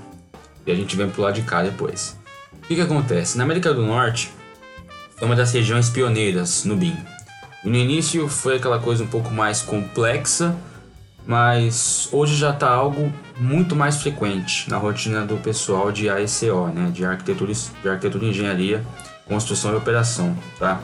E 0.66 0.72
a 0.72 0.76
gente 0.76 0.96
vem 0.96 1.10
pro 1.10 1.24
lado 1.24 1.34
de 1.34 1.42
cá 1.42 1.64
depois. 1.64 2.18
O 2.54 2.68
que, 2.68 2.76
que 2.76 2.82
acontece? 2.82 3.38
Na 3.38 3.44
América 3.44 3.74
do 3.74 3.82
Norte, 3.82 4.32
é 5.20 5.26
uma 5.26 5.36
das 5.36 5.52
regiões 5.52 5.90
pioneiras 5.90 6.66
no 6.66 6.76
BIM. 6.76 6.96
no 7.64 7.76
início 7.76 8.28
foi 8.28 8.58
aquela 8.58 8.80
coisa 8.80 9.04
um 9.04 9.08
pouco 9.08 9.32
mais 9.32 9.62
complexa, 9.62 10.56
mas 11.26 12.08
hoje 12.12 12.36
já 12.36 12.52
está 12.52 12.70
algo 12.70 13.12
muito 13.40 13.76
mais 13.76 14.02
frequente 14.02 14.70
na 14.70 14.78
rotina 14.78 15.26
do 15.26 15.38
pessoal 15.38 15.92
de 15.92 16.10
AECO, 16.10 16.68
né? 16.68 16.92
de, 16.94 17.04
arquitetura, 17.04 17.52
de 17.54 17.90
arquitetura 17.90 18.26
e 18.26 18.30
engenharia, 18.30 18.86
construção 19.28 19.74
e 19.74 19.76
operação. 19.76 20.38
Tá? 20.60 20.80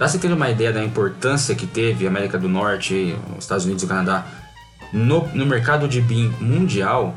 Para 0.00 0.08
você 0.08 0.16
ter 0.16 0.32
uma 0.32 0.48
ideia 0.48 0.72
da 0.72 0.82
importância 0.82 1.54
que 1.54 1.66
teve 1.66 2.06
a 2.06 2.08
América 2.08 2.38
do 2.38 2.48
Norte, 2.48 3.14
os 3.36 3.44
Estados 3.44 3.66
Unidos 3.66 3.82
e 3.82 3.84
o 3.84 3.88
Canadá 3.90 4.24
no, 4.94 5.28
no 5.34 5.44
mercado 5.44 5.86
de 5.86 6.00
BIM 6.00 6.30
mundial, 6.40 7.14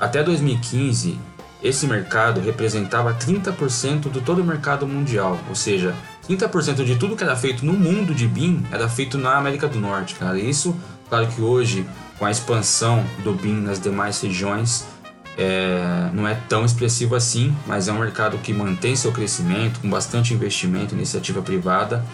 até 0.00 0.20
2015, 0.20 1.16
esse 1.62 1.86
mercado 1.86 2.40
representava 2.40 3.14
30% 3.14 4.10
do 4.10 4.20
todo 4.20 4.42
o 4.42 4.44
mercado 4.44 4.84
mundial, 4.84 5.38
ou 5.48 5.54
seja, 5.54 5.94
30% 6.28 6.84
de 6.84 6.96
tudo 6.96 7.14
que 7.14 7.22
era 7.22 7.36
feito 7.36 7.64
no 7.64 7.72
mundo 7.72 8.12
de 8.12 8.26
BIM 8.26 8.64
era 8.72 8.88
feito 8.88 9.16
na 9.16 9.36
América 9.36 9.68
do 9.68 9.78
Norte, 9.78 10.16
cara. 10.16 10.36
Isso, 10.36 10.76
claro 11.08 11.28
que 11.28 11.40
hoje, 11.40 11.86
com 12.18 12.26
a 12.26 12.32
expansão 12.32 13.04
do 13.22 13.32
BIM 13.32 13.60
nas 13.60 13.78
demais 13.78 14.20
regiões, 14.20 14.88
é, 15.36 16.10
não 16.12 16.26
é 16.28 16.34
tão 16.48 16.64
expressivo 16.64 17.14
assim, 17.14 17.54
mas 17.66 17.88
é 17.88 17.92
um 17.92 17.98
mercado 17.98 18.38
que 18.38 18.52
mantém 18.52 18.94
seu 18.96 19.12
crescimento 19.12 19.80
com 19.80 19.88
bastante 19.88 20.34
investimento, 20.34 20.94
iniciativa 20.94 21.40
privada 21.40 22.04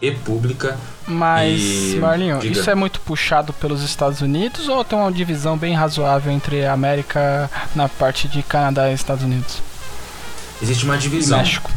e 0.00 0.10
pública. 0.10 0.76
Mas, 1.06 1.60
e, 1.60 1.98
Marlinho, 2.00 2.38
diga. 2.38 2.58
isso 2.58 2.68
é 2.68 2.74
muito 2.74 3.00
puxado 3.00 3.52
pelos 3.52 3.82
Estados 3.82 4.20
Unidos 4.20 4.68
ou 4.68 4.84
tem 4.84 4.98
uma 4.98 5.12
divisão 5.12 5.56
bem 5.56 5.74
razoável 5.74 6.32
entre 6.32 6.64
a 6.64 6.72
América 6.72 7.50
na 7.74 7.88
parte 7.88 8.26
de 8.28 8.42
Canadá 8.42 8.90
e 8.90 8.94
Estados 8.94 9.24
Unidos? 9.24 9.62
Existe 10.60 10.84
uma 10.84 10.96
divisão. 10.96 11.38
E 11.38 11.42
México. 11.42 11.70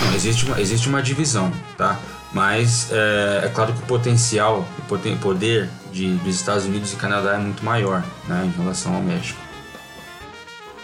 Não, 0.00 0.14
existe 0.14 0.46
uma, 0.46 0.60
existe 0.60 0.88
uma 0.88 1.02
divisão, 1.02 1.52
tá? 1.76 1.98
Mas 2.32 2.88
é, 2.92 3.42
é 3.44 3.48
claro 3.48 3.72
que 3.72 3.80
o 3.80 3.86
potencial, 3.86 4.64
o 4.78 5.16
poder 5.16 5.68
de, 5.92 6.14
dos 6.18 6.34
Estados 6.36 6.64
Unidos 6.64 6.92
e 6.92 6.96
Canadá 6.96 7.34
é 7.34 7.38
muito 7.38 7.64
maior 7.64 8.04
né, 8.28 8.44
em 8.46 8.60
relação 8.60 8.94
ao 8.94 9.02
México. 9.02 9.49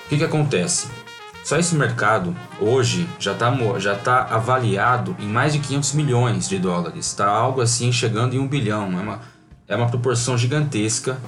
O 0.07 0.09
que, 0.09 0.19
que 0.19 0.25
acontece? 0.25 0.87
Só 1.45 1.59
esse 1.59 1.75
mercado 1.75 2.35
hoje 2.61 3.09
já 3.19 3.33
está 3.33 3.53
já 3.81 3.97
tá 3.97 4.23
avaliado 4.31 5.17
em 5.19 5.27
mais 5.27 5.53
de 5.53 5.59
500 5.59 5.93
milhões 5.95 6.49
de 6.49 6.61
dólares. 6.61 7.07
Está 7.07 7.27
algo 7.27 7.61
assim 7.61 7.91
chegando 7.91 8.37
em 8.37 8.39
um 8.39 8.47
bilhão. 8.47 8.97
É 8.97 9.03
uma, 9.03 9.21
é 9.67 9.75
uma 9.75 9.89
proporção 9.89 10.39
gigantesca. 10.39 11.19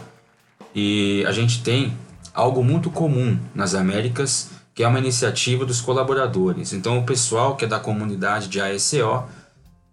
E 0.72 1.24
a 1.26 1.32
gente 1.32 1.60
tem 1.60 1.92
algo 2.32 2.62
muito 2.62 2.88
comum 2.88 3.36
nas 3.52 3.74
Américas, 3.74 4.50
que 4.72 4.84
é 4.84 4.88
uma 4.88 5.00
iniciativa 5.00 5.66
dos 5.66 5.80
colaboradores. 5.80 6.72
Então 6.72 6.98
o 6.98 7.04
pessoal 7.04 7.56
que 7.56 7.64
é 7.64 7.68
da 7.68 7.80
comunidade 7.80 8.46
de 8.46 8.60
ASO 8.60 9.24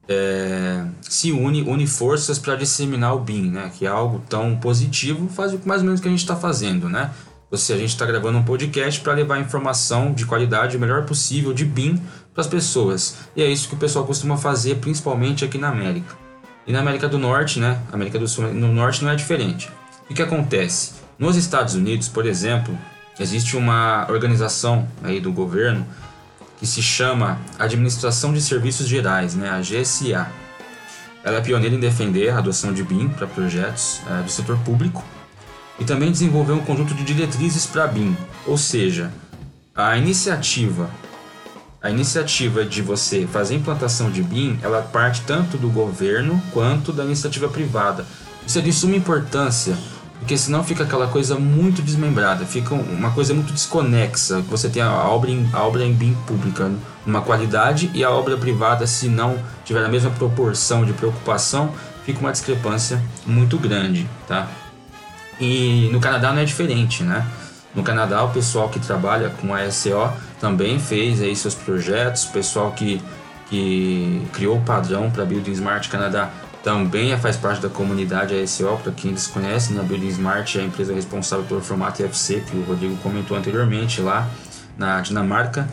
é, 0.07 0.85
se 1.01 1.31
une, 1.31 1.63
une 1.63 1.87
forças 1.87 2.37
para 2.37 2.55
disseminar 2.55 3.15
o 3.15 3.19
BIM, 3.19 3.49
né? 3.49 3.71
que 3.75 3.87
é 3.87 3.89
algo 3.89 4.21
tão 4.29 4.55
positivo, 4.57 5.27
faz 5.27 5.53
mais 5.65 5.81
ou 5.81 5.85
menos 5.85 5.99
o 5.99 6.03
que 6.03 6.07
a 6.07 6.11
gente 6.11 6.21
está 6.21 6.35
fazendo. 6.35 6.87
Né? 6.87 7.09
Você, 7.51 7.73
a 7.73 7.77
gente 7.77 7.89
está 7.89 8.05
gravando 8.07 8.39
um 8.39 8.43
podcast 8.43 8.99
para 9.01 9.13
levar 9.13 9.39
informação 9.39 10.11
de 10.11 10.25
qualidade 10.25 10.77
o 10.77 10.79
melhor 10.79 11.05
possível 11.05 11.53
de 11.53 11.63
BIM 11.63 12.01
para 12.33 12.41
as 12.41 12.47
pessoas. 12.47 13.17
E 13.35 13.43
é 13.43 13.45
isso 13.45 13.69
que 13.69 13.75
o 13.75 13.77
pessoal 13.77 14.03
costuma 14.03 14.35
fazer, 14.35 14.77
principalmente 14.77 15.45
aqui 15.45 15.57
na 15.57 15.69
América. 15.69 16.15
E 16.65 16.73
na 16.73 16.79
América 16.79 17.07
do 17.07 17.19
Norte, 17.19 17.59
né? 17.59 17.79
América 17.93 18.17
do 18.17 18.27
Sul, 18.27 18.51
no 18.51 18.73
Norte 18.73 19.03
não 19.03 19.11
é 19.11 19.15
diferente. 19.15 19.69
O 20.09 20.13
que 20.13 20.23
acontece? 20.23 20.93
Nos 21.19 21.35
Estados 21.35 21.75
Unidos, 21.75 22.07
por 22.07 22.25
exemplo, 22.25 22.75
existe 23.19 23.55
uma 23.55 24.07
organização 24.09 24.87
aí 25.03 25.21
do 25.21 25.31
governo 25.31 25.85
que 26.57 26.65
se 26.65 26.81
chama 26.81 27.39
Administração 27.59 28.33
de 28.33 28.41
Serviços 28.41 28.87
Gerais, 28.87 29.35
né? 29.35 29.49
A 29.51 29.59
GSA. 29.59 30.27
Ela 31.23 31.37
é 31.37 31.41
pioneira 31.41 31.75
em 31.75 31.79
defender 31.79 32.29
a 32.29 32.39
adoção 32.39 32.73
de 32.73 32.83
BIM 32.83 33.09
para 33.09 33.27
projetos 33.27 34.01
é, 34.09 34.23
do 34.23 34.31
setor 34.31 34.57
público 34.59 35.03
e 35.79 35.85
também 35.85 36.11
desenvolveu 36.11 36.55
um 36.55 36.63
conjunto 36.63 36.93
de 36.93 37.03
diretrizes 37.03 37.65
para 37.65 37.85
a 37.85 37.87
BIM, 37.87 38.15
ou 38.45 38.57
seja, 38.57 39.11
a 39.75 39.97
iniciativa 39.97 40.89
a 41.85 41.91
iniciativa 41.91 42.65
de 42.65 42.81
você 42.81 43.27
fazer 43.27 43.53
implantação 43.53 44.09
de 44.09 44.23
BIM, 44.23 44.57
ela 44.63 44.81
parte 44.81 45.21
tanto 45.21 45.55
do 45.55 45.69
governo 45.69 46.41
quanto 46.51 46.91
da 46.91 47.05
iniciativa 47.05 47.47
privada. 47.47 48.07
Isso 48.43 48.57
é 48.57 48.61
de 48.63 48.73
suma 48.73 48.95
importância, 48.95 49.77
porque 50.17 50.35
senão 50.35 50.63
fica 50.63 50.83
aquela 50.83 51.05
coisa 51.05 51.37
muito 51.37 51.83
desmembrada, 51.83 52.43
fica 52.43 52.73
uma 52.73 53.11
coisa 53.11 53.35
muito 53.35 53.53
desconexa. 53.53 54.41
Você 54.49 54.67
tem 54.67 54.81
a 54.81 55.07
obra 55.07 55.29
em, 55.29 55.47
a 55.53 55.61
obra 55.61 55.85
em 55.85 55.93
BIM 55.93 56.15
pública 56.25 56.71
uma 57.05 57.21
qualidade 57.21 57.91
e 57.93 58.03
a 58.03 58.09
obra 58.09 58.35
privada, 58.35 58.87
se 58.87 59.07
não 59.07 59.37
tiver 59.63 59.85
a 59.85 59.87
mesma 59.87 60.09
proporção 60.09 60.85
de 60.85 60.93
preocupação, 60.93 61.71
fica 62.03 62.19
uma 62.19 62.31
discrepância 62.31 62.99
muito 63.27 63.59
grande, 63.59 64.09
tá? 64.27 64.47
E 65.39 65.89
no 65.91 65.99
Canadá 65.99 66.31
não 66.31 66.41
é 66.41 66.45
diferente, 66.45 67.03
né? 67.03 67.25
No 67.73 67.83
Canadá, 67.83 68.23
o 68.23 68.29
pessoal 68.29 68.69
que 68.69 68.79
trabalha 68.79 69.29
com 69.41 69.53
a 69.53 69.69
SO 69.69 70.09
também 70.39 70.79
fez 70.79 71.21
aí 71.21 71.35
seus 71.35 71.53
projetos, 71.53 72.23
o 72.23 72.31
pessoal 72.31 72.71
que, 72.71 73.01
que 73.49 74.25
criou 74.31 74.57
o 74.57 74.61
padrão 74.61 75.11
para 75.11 75.25
Building 75.25 75.51
Smart 75.51 75.89
Canadá 75.89 76.29
também 76.63 77.15
faz 77.17 77.37
parte 77.37 77.61
da 77.61 77.69
comunidade 77.69 78.33
ASO, 78.33 78.79
para 78.81 78.91
quem 78.91 79.13
desconhece, 79.13 79.73
né? 79.73 79.81
a 79.81 79.83
Building 79.83 80.07
Smart 80.07 80.57
é 80.57 80.61
a 80.61 80.65
empresa 80.65 80.95
responsável 80.95 81.45
pelo 81.45 81.61
formato 81.61 82.01
IFC, 82.01 82.41
que 82.41 82.55
o 82.57 82.63
Rodrigo 82.63 82.95
comentou 83.03 83.37
anteriormente 83.37 84.01
lá 84.01 84.27
na 84.77 84.99
Dinamarca. 85.01 85.67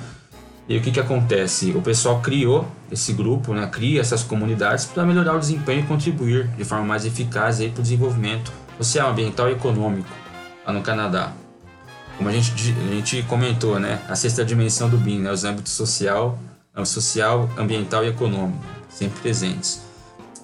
E 0.68 0.76
o 0.76 0.82
que, 0.82 0.90
que 0.90 1.00
acontece? 1.00 1.70
O 1.70 1.80
pessoal 1.80 2.20
criou 2.20 2.68
esse 2.90 3.12
grupo, 3.12 3.54
né? 3.54 3.66
cria 3.72 4.00
essas 4.00 4.22
comunidades 4.22 4.84
para 4.84 5.04
melhorar 5.04 5.34
o 5.34 5.38
desempenho 5.38 5.80
e 5.80 5.86
contribuir 5.86 6.48
de 6.58 6.64
forma 6.64 6.84
mais 6.84 7.06
eficaz 7.06 7.58
para 7.58 7.80
o 7.80 7.82
desenvolvimento 7.82 8.52
social, 8.78 9.10
ambiental 9.10 9.48
e 9.48 9.52
econômico 9.52 10.08
lá 10.66 10.72
no 10.72 10.82
Canadá. 10.82 11.32
Como 12.16 12.28
a 12.28 12.32
gente, 12.32 12.52
a 12.52 12.94
gente 12.94 13.22
comentou, 13.24 13.80
né? 13.80 14.00
A 14.08 14.14
sexta 14.14 14.44
dimensão 14.44 14.88
do 14.88 14.96
BIM, 14.96 15.20
né? 15.20 15.32
Os 15.32 15.44
âmbitos 15.44 15.72
social, 15.72 16.38
social, 16.84 17.48
ambiental 17.56 18.04
e 18.04 18.08
econômico, 18.08 18.64
sempre 18.88 19.20
presentes 19.20 19.82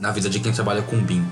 na 0.00 0.10
vida 0.10 0.28
de 0.28 0.40
quem 0.40 0.52
trabalha 0.52 0.82
com 0.82 0.96
BIM. 0.98 1.26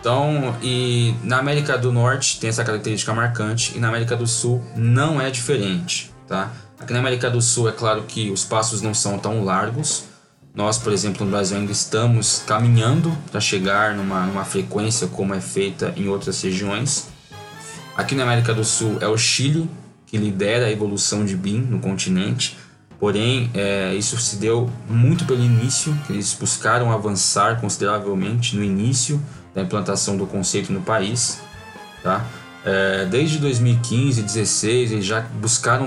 Então, 0.00 0.56
e 0.62 1.14
na 1.24 1.38
América 1.38 1.76
do 1.76 1.92
Norte 1.92 2.38
tem 2.38 2.48
essa 2.48 2.64
característica 2.64 3.12
marcante 3.12 3.76
e 3.76 3.80
na 3.80 3.88
América 3.88 4.16
do 4.16 4.26
Sul 4.26 4.62
não 4.76 5.20
é 5.20 5.30
diferente, 5.30 6.12
tá? 6.26 6.52
Aqui 6.78 6.92
na 6.92 7.00
América 7.00 7.28
do 7.28 7.42
Sul 7.42 7.68
é 7.68 7.72
claro 7.72 8.02
que 8.02 8.30
os 8.30 8.44
passos 8.44 8.80
não 8.80 8.94
são 8.94 9.18
tão 9.18 9.44
largos, 9.44 10.04
Nós, 10.54 10.78
por 10.78 10.92
exemplo, 10.92 11.24
no 11.24 11.30
Brasil 11.30 11.56
ainda 11.56 11.72
estamos 11.72 12.42
caminhando 12.46 13.16
para 13.30 13.40
chegar 13.40 13.94
numa, 13.94 14.26
numa 14.26 14.44
frequência 14.44 15.06
como 15.06 15.34
é 15.34 15.40
feita 15.40 15.92
em 15.96 16.08
outras 16.08 16.42
regiões. 16.42 17.08
Aqui 17.96 18.14
na 18.14 18.24
América 18.24 18.52
do 18.52 18.64
Sul 18.64 18.98
é 19.00 19.06
o 19.06 19.16
Chile 19.16 19.68
que 20.08 20.16
lidera 20.16 20.66
a 20.66 20.70
evolução 20.70 21.24
de 21.24 21.36
BIM 21.36 21.60
no 21.60 21.80
continente, 21.80 22.56
porém 22.98 23.50
é, 23.54 23.94
isso 23.94 24.16
se 24.18 24.36
deu 24.36 24.70
muito 24.88 25.24
pelo 25.26 25.44
início, 25.44 25.96
eles 26.08 26.32
buscaram 26.32 26.90
avançar 26.90 27.60
consideravelmente 27.60 28.56
no 28.56 28.64
início 28.64 29.22
da 29.54 29.62
implantação 29.62 30.16
do 30.16 30.26
conceito 30.26 30.72
no 30.72 30.80
país. 30.80 31.40
Tá? 32.02 32.24
É, 32.64 33.04
desde 33.06 33.38
2015 33.38 34.20
e 34.20 34.22
2016 34.22 34.92
eles 34.92 35.04
já 35.04 35.20
buscaram, 35.20 35.86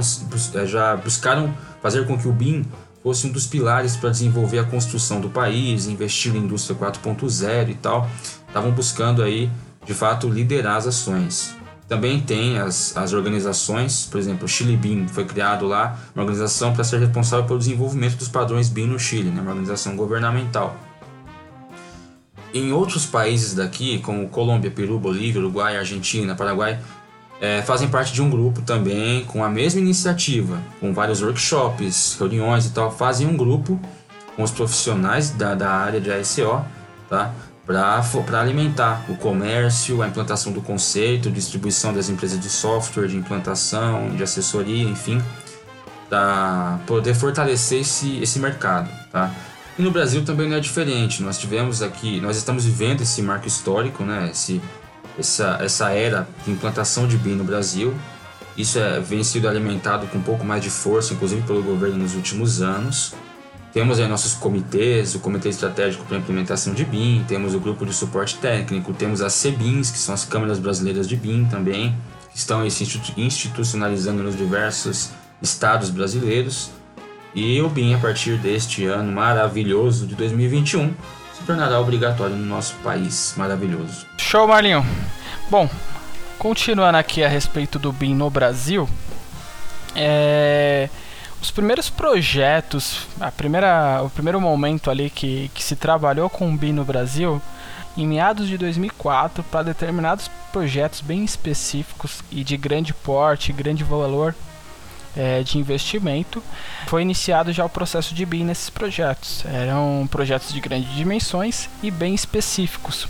é, 0.54 0.66
já 0.66 0.96
buscaram 0.96 1.54
fazer 1.82 2.06
com 2.06 2.18
que 2.18 2.28
o 2.28 2.32
BIM 2.32 2.64
fosse 3.04 3.28
um 3.28 3.32
dos 3.32 3.48
pilares 3.48 3.96
para 3.96 4.10
desenvolver 4.10 4.60
a 4.60 4.64
construção 4.64 5.20
do 5.20 5.30
país, 5.30 5.88
investir 5.88 6.36
em 6.36 6.40
indústria 6.40 6.78
4.0 6.78 7.70
e 7.70 7.74
tal. 7.76 8.10
Estavam 8.48 8.72
buscando 8.72 9.24
aí, 9.24 9.50
de 9.86 9.94
fato, 9.94 10.30
liderar 10.30 10.78
as 10.78 10.88
ações. 10.88 11.56
Também 11.88 12.22
tem 12.22 12.58
as, 12.58 12.96
as 12.96 13.12
organizações, 13.12 14.08
por 14.10 14.18
exemplo, 14.18 14.46
o 14.46 14.48
Chile 14.48 14.78
BIM 14.78 15.10
foi 15.10 15.26
criado 15.26 15.68
lá, 15.68 16.00
uma 16.16 16.24
organização 16.24 16.74
para 16.74 16.86
ser 16.86 17.00
responsável 17.00 17.46
pelo 17.46 17.60
desenvolvimento 17.60 18.16
dos 18.16 18.30
padrões 18.30 18.70
BIM 18.70 18.88
no 18.88 18.98
Chile, 18.98 19.30
né, 19.30 19.42
uma 19.42 19.50
organização 19.50 19.96
governamental. 19.98 20.78
Em 22.54 22.72
outros 22.72 23.06
países 23.06 23.54
daqui, 23.54 24.00
como 24.00 24.30
Colômbia, 24.30 24.72
Peru, 24.72 24.98
Bolívia, 25.00 25.42
Uruguai, 25.42 25.78
Argentina, 25.78 26.34
Paraguai, 26.34 26.80
é, 27.42 27.64
fazem 27.64 27.90
parte 27.90 28.14
de 28.14 28.22
um 28.22 28.30
grupo 28.30 28.62
também 28.62 29.26
com 29.26 29.44
a 29.44 29.50
mesma 29.50 29.82
iniciativa, 29.82 30.60
com 30.80 30.94
vários 30.94 31.24
workshops, 31.24 32.16
reuniões 32.20 32.68
e 32.68 32.70
tal, 32.70 32.92
fazem 32.96 33.26
um 33.26 33.36
grupo 33.36 33.80
com 34.36 34.44
os 34.44 34.52
profissionais 34.52 35.32
da, 35.32 35.56
da 35.56 35.72
área 35.72 36.00
de 36.00 36.12
ASO, 36.12 36.64
tá? 37.10 37.34
Para 37.66 38.40
alimentar 38.40 39.06
o 39.10 39.16
comércio, 39.16 40.04
a 40.04 40.08
implantação 40.08 40.52
do 40.52 40.62
conceito, 40.62 41.32
distribuição 41.32 41.94
das 41.94 42.10
empresas 42.10 42.40
de 42.40 42.50
software, 42.50 43.08
de 43.08 43.18
implantação, 43.18 44.10
de 44.10 44.22
assessoria, 44.22 44.84
enfim, 44.84 45.22
para 46.08 46.80
poder 46.86 47.16
fortalecer 47.16 47.82
esse, 47.82 48.22
esse 48.22 48.38
mercado, 48.38 48.90
tá? 49.12 49.32
E 49.80 49.82
no 49.82 49.90
Brasil 49.90 50.24
também 50.24 50.48
não 50.48 50.58
é 50.58 50.60
diferente. 50.60 51.24
Nós 51.24 51.40
tivemos 51.40 51.82
aqui, 51.82 52.20
nós 52.22 52.38
estamos 52.38 52.66
vivendo 52.66 53.02
esse 53.02 53.22
marco 53.22 53.48
histórico, 53.48 54.04
né? 54.04 54.30
Esse 54.32 54.62
essa, 55.18 55.58
essa 55.62 55.90
era 55.92 56.28
de 56.46 56.52
implantação 56.52 57.08
de 57.08 57.18
BIM 57.18 57.36
no 57.36 57.44
Brasil. 57.44 57.94
Isso 58.58 58.80
é, 58.80 59.00
vem 59.00 59.24
sido 59.24 59.48
alimentado 59.48 60.08
com 60.08 60.18
um 60.18 60.22
pouco 60.22 60.46
mais 60.46 60.64
de 60.64 60.70
força, 60.70 61.14
inclusive 61.14 61.42
pelo 61.44 61.64
governo 61.64 61.98
nos 61.98 62.16
últimos 62.16 62.62
anos. 62.62 63.14
Temos 63.74 64.00
aí 64.00 64.08
nossos 64.08 64.34
comitês, 64.34 65.16
o 65.16 65.20
Comitê 65.20 65.48
Estratégico 65.48 66.04
para 66.04 66.18
a 66.18 66.20
Implementação 66.20 66.74
de 66.74 66.84
BIM, 66.84 67.24
temos 67.26 67.56
o 67.56 67.60
Grupo 67.60 67.86
de 67.86 67.94
Suporte 67.94 68.36
Técnico, 68.36 68.94
temos 68.94 69.22
as 69.22 69.42
CBIMs, 69.42 69.90
que 69.90 69.98
são 69.98 70.14
as 70.14 70.26
Câmaras 70.26 70.60
Brasileiras 70.60 71.08
de 71.08 71.16
BIM 71.16 71.46
também, 71.46 71.96
que 72.32 72.38
estão 72.38 72.70
se 72.70 72.84
institucionalizando 73.16 74.24
nos 74.24 74.36
diversos 74.36 75.12
estados 75.42 75.90
brasileiros. 75.90 76.70
E 77.34 77.62
o 77.62 77.70
BIM, 77.70 77.94
a 77.94 77.98
partir 77.98 78.38
deste 78.38 78.86
ano 78.86 79.10
maravilhoso 79.10 80.06
de 80.06 80.16
2021, 80.16 80.94
se 81.42 81.48
tornará 81.48 81.80
obrigatório 81.80 82.36
no 82.36 82.46
nosso 82.46 82.76
país 82.76 83.34
maravilhoso. 83.36 84.06
Show, 84.18 84.48
Marlinho. 84.48 84.86
Bom, 85.50 85.68
continuando 86.38 86.98
aqui 86.98 87.24
a 87.24 87.28
respeito 87.28 87.80
do 87.80 87.92
BIM 87.92 88.14
no 88.16 88.30
Brasil, 88.30 88.88
é... 89.96 90.88
os 91.42 91.50
primeiros 91.50 91.90
projetos, 91.90 93.08
a 93.20 93.32
primeira, 93.32 94.02
o 94.04 94.10
primeiro 94.10 94.40
momento 94.40 94.92
ali 94.92 95.10
que, 95.10 95.50
que 95.54 95.64
se 95.64 95.76
trabalhou 95.76 96.30
com 96.30 96.54
o 96.54 96.56
BIM 96.56 96.74
no 96.74 96.86
Brasil, 96.86 97.42
em 97.98 98.08
meados 98.08 98.48
de 98.48 98.58
2004, 98.58 99.44
para 99.44 99.64
determinados 99.64 100.30
projetos 100.52 101.02
bem 101.02 101.26
específicos 101.26 102.22
e 102.32 102.44
de 102.44 102.56
grande 102.56 102.94
porte, 102.94 103.52
grande 103.52 103.84
valor, 103.84 104.36
é, 105.16 105.44
de 105.44 105.58
investimento, 105.58 106.42
foi 106.88 107.02
iniciado 107.02 107.52
já 107.52 107.66
o 107.66 107.70
processo 107.70 108.14
de 108.14 108.26
BIM 108.26 108.44
nesses 108.44 108.70
projetos. 108.70 109.44
Eram 109.46 110.08
projetos 110.10 110.54
de 110.54 110.60
grandes 110.60 110.94
dimensões 110.94 111.70
e 111.82 111.92
bem 111.92 112.14
específicos. 112.14 113.08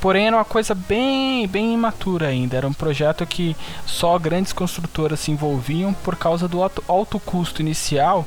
Porém, 0.00 0.28
era 0.28 0.36
uma 0.36 0.44
coisa 0.44 0.74
bem, 0.74 1.46
bem 1.48 1.74
imatura 1.74 2.28
ainda. 2.28 2.56
Era 2.56 2.68
um 2.68 2.72
projeto 2.72 3.26
que 3.26 3.56
só 3.84 4.16
grandes 4.18 4.52
construtoras 4.52 5.18
se 5.20 5.32
envolviam 5.32 5.92
por 5.92 6.14
causa 6.14 6.46
do 6.46 6.62
alto, 6.62 6.84
alto 6.86 7.18
custo 7.18 7.60
inicial 7.60 8.24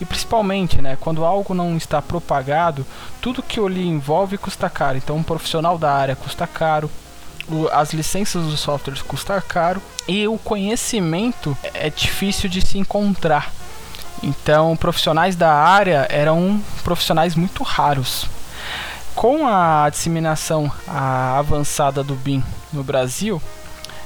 e 0.00 0.04
principalmente, 0.04 0.80
né, 0.80 0.96
quando 1.00 1.24
algo 1.24 1.54
não 1.54 1.76
está 1.76 2.00
propagado, 2.00 2.86
tudo 3.20 3.42
que 3.42 3.60
lhe 3.60 3.86
envolve 3.86 4.38
custa 4.38 4.70
caro. 4.70 4.96
Então, 4.96 5.16
um 5.16 5.22
profissional 5.22 5.76
da 5.76 5.92
área 5.92 6.16
custa 6.16 6.46
caro, 6.46 6.88
as 7.72 7.92
licenças 7.92 8.44
dos 8.44 8.60
softwares 8.60 9.02
custam 9.02 9.40
caro 9.46 9.82
e 10.06 10.26
o 10.26 10.38
conhecimento 10.38 11.56
é 11.74 11.90
difícil 11.90 12.48
de 12.48 12.60
se 12.60 12.78
encontrar. 12.78 13.52
Então, 14.22 14.76
profissionais 14.76 15.36
da 15.36 15.52
área 15.52 16.06
eram 16.10 16.60
profissionais 16.82 17.34
muito 17.34 17.62
raros. 17.62 18.26
Com 19.14 19.46
a 19.46 19.88
disseminação 19.90 20.70
avançada 20.86 22.04
do 22.04 22.14
BIM 22.14 22.42
no 22.72 22.84
Brasil, 22.84 23.42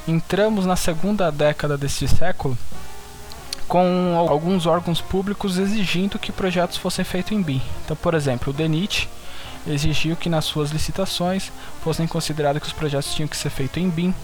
entramos 0.07 0.65
na 0.67 0.77
segunda 0.77 1.31
década 1.31 1.77
deste 1.77 2.09
século 2.09 2.57
com 3.69 4.27
alguns 4.29 4.67
órgãos 4.67 5.01
públicos 5.01 5.59
exigindo 5.59 6.19
que 6.19 6.31
projetos 6.31 6.77
fossem 6.77 7.05
feitos 7.05 7.33
em 7.33 7.41
BIM. 7.41 7.63
Então, 7.85 7.97
por 7.97 8.13
exemplo, 8.13 8.53
o 8.53 8.53
DENIT 8.53 9.09
exigiu 9.67 10.17
que 10.17 10.29
nas 10.29 10.45
suas 10.45 10.71
licitações 10.71 11.51
fossem 11.83 12.07
considerados 12.07 12.61
que 12.61 12.69
os 12.69 12.73
projetos 12.73 13.15
tinham 13.15 13.29
que 13.29 13.37
ser 13.37 13.51
feitos 13.51 13.83
em 13.83 13.89
BIM, 13.89 14.15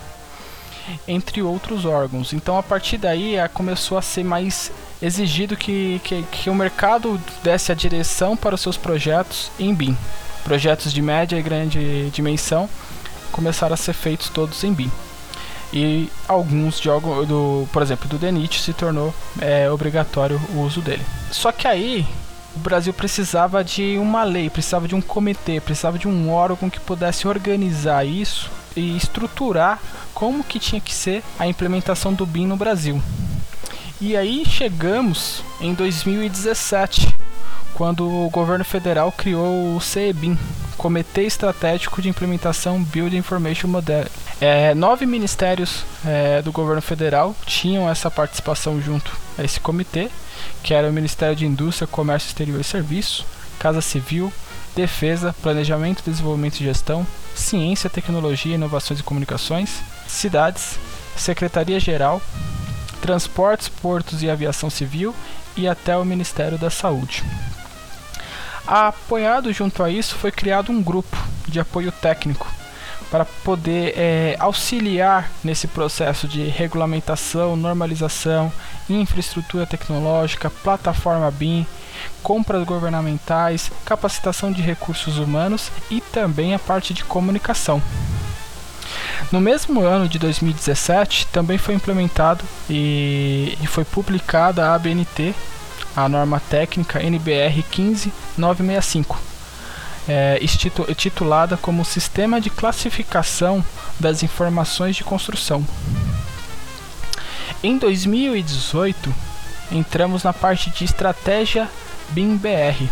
entre 1.06 1.42
outros 1.42 1.84
órgãos. 1.84 2.32
Então 2.32 2.58
a 2.58 2.62
partir 2.62 2.98
daí 2.98 3.36
começou 3.52 3.98
a 3.98 4.02
ser 4.02 4.24
mais 4.24 4.72
exigido 5.00 5.56
que, 5.56 6.00
que, 6.04 6.22
que 6.24 6.50
o 6.50 6.54
mercado 6.54 7.20
desse 7.42 7.70
a 7.70 7.74
direção 7.74 8.36
para 8.36 8.54
os 8.54 8.60
seus 8.60 8.76
projetos 8.76 9.50
em 9.58 9.74
BIM. 9.74 9.96
Projetos 10.44 10.92
de 10.92 11.02
média 11.02 11.36
e 11.36 11.42
grande 11.42 12.10
dimensão 12.10 12.68
começaram 13.30 13.74
a 13.74 13.76
ser 13.76 13.92
feitos 13.92 14.28
todos 14.28 14.64
em 14.64 14.72
BIM. 14.72 14.90
E 15.72 16.10
alguns 16.26 16.80
jogos, 16.80 17.28
do, 17.28 17.68
por 17.72 17.82
exemplo, 17.82 18.08
do 18.08 18.16
Denit 18.16 18.60
se 18.60 18.72
tornou 18.72 19.14
é, 19.38 19.70
obrigatório 19.70 20.40
o 20.54 20.60
uso 20.60 20.80
dele. 20.80 21.04
Só 21.30 21.52
que 21.52 21.68
aí 21.68 22.06
o 22.58 22.60
Brasil 22.60 22.92
precisava 22.92 23.62
de 23.62 23.96
uma 23.98 24.24
lei, 24.24 24.50
precisava 24.50 24.88
de 24.88 24.94
um 24.94 25.00
comitê, 25.00 25.60
precisava 25.60 25.96
de 25.96 26.08
um 26.08 26.28
órgão 26.32 26.68
que 26.68 26.80
pudesse 26.80 27.28
organizar 27.28 28.04
isso 28.04 28.50
e 28.76 28.96
estruturar 28.96 29.78
como 30.12 30.42
que 30.42 30.58
tinha 30.58 30.80
que 30.80 30.92
ser 30.92 31.22
a 31.38 31.46
implementação 31.46 32.12
do 32.12 32.26
BIM 32.26 32.48
no 32.48 32.56
Brasil. 32.56 33.00
E 34.00 34.16
aí 34.16 34.44
chegamos 34.44 35.44
em 35.60 35.72
2017, 35.72 37.14
quando 37.74 38.08
o 38.08 38.28
governo 38.28 38.64
federal 38.64 39.12
criou 39.12 39.76
o 39.76 39.80
CEBIM, 39.80 40.36
Comitê 40.78 41.24
Estratégico 41.24 42.00
de 42.00 42.08
Implementação 42.08 42.82
Build 42.82 43.16
Information 43.16 43.68
Model. 43.68 44.06
É, 44.40 44.72
nove 44.74 45.04
ministérios 45.04 45.84
é, 46.06 46.40
do 46.40 46.52
governo 46.52 46.80
federal 46.80 47.34
tinham 47.44 47.90
essa 47.90 48.08
participação 48.08 48.80
junto 48.80 49.10
a 49.36 49.42
esse 49.42 49.58
comitê 49.58 50.08
que 50.62 50.72
era 50.72 50.88
o 50.88 50.92
Ministério 50.92 51.34
de 51.34 51.44
Indústria, 51.44 51.88
Comércio 51.88 52.28
Exterior 52.28 52.60
e 52.60 52.64
Serviço, 52.64 53.26
Casa 53.58 53.80
Civil, 53.80 54.32
Defesa, 54.76 55.34
Planejamento, 55.42 56.04
Desenvolvimento 56.04 56.60
e 56.60 56.64
Gestão, 56.64 57.04
Ciência, 57.34 57.90
Tecnologia, 57.90 58.54
Inovações 58.54 59.00
e 59.00 59.02
Comunicações, 59.02 59.80
Cidades, 60.06 60.78
Secretaria-Geral, 61.16 62.22
Transportes, 63.02 63.68
Portos 63.68 64.22
e 64.22 64.30
Aviação 64.30 64.70
Civil 64.70 65.14
e 65.56 65.66
até 65.66 65.96
o 65.96 66.04
Ministério 66.04 66.56
da 66.56 66.70
Saúde. 66.70 67.24
Apoiado 68.68 69.50
junto 69.50 69.82
a 69.82 69.88
isso, 69.88 70.14
foi 70.16 70.30
criado 70.30 70.70
um 70.70 70.82
grupo 70.82 71.16
de 71.46 71.58
apoio 71.58 71.90
técnico 71.90 72.46
para 73.10 73.24
poder 73.24 73.94
é, 73.96 74.36
auxiliar 74.38 75.30
nesse 75.42 75.66
processo 75.66 76.28
de 76.28 76.42
regulamentação, 76.42 77.56
normalização, 77.56 78.52
infraestrutura 78.86 79.64
tecnológica, 79.64 80.50
plataforma 80.50 81.30
BIM, 81.30 81.66
compras 82.22 82.62
governamentais, 82.64 83.72
capacitação 83.86 84.52
de 84.52 84.60
recursos 84.60 85.16
humanos 85.16 85.72
e 85.90 86.02
também 86.02 86.54
a 86.54 86.58
parte 86.58 86.92
de 86.92 87.04
comunicação. 87.04 87.82
No 89.32 89.40
mesmo 89.40 89.80
ano 89.80 90.06
de 90.06 90.18
2017, 90.18 91.28
também 91.28 91.56
foi 91.56 91.74
implementado 91.74 92.44
e, 92.68 93.56
foi 93.66 93.84
publicada 93.84 94.66
a 94.66 94.74
ABNT, 94.74 95.34
a 96.04 96.08
norma 96.08 96.40
técnica 96.40 97.02
NBR 97.02 97.62
15965 97.62 99.18
é, 100.08 100.40
titulada 100.96 101.56
como 101.56 101.84
Sistema 101.84 102.40
de 102.40 102.48
Classificação 102.48 103.62
das 104.00 104.22
Informações 104.22 104.96
de 104.96 105.04
Construção. 105.04 105.64
Em 107.62 107.76
2018, 107.76 109.14
entramos 109.70 110.22
na 110.22 110.32
parte 110.32 110.70
de 110.70 110.84
estratégia 110.84 111.68
BIM-BR. 112.10 112.88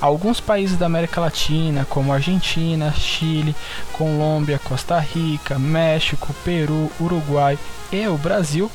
alguns 0.00 0.40
países 0.40 0.76
da 0.76 0.86
América 0.86 1.20
Latina, 1.20 1.86
como 1.88 2.12
Argentina, 2.12 2.92
Chile, 2.92 3.54
Colômbia, 3.92 4.58
Costa 4.58 4.98
Rica, 4.98 5.58
México, 5.58 6.34
Peru, 6.44 6.90
Uruguai 6.98 7.56
e 7.92 8.08
o 8.08 8.16
Brasil, 8.16 8.70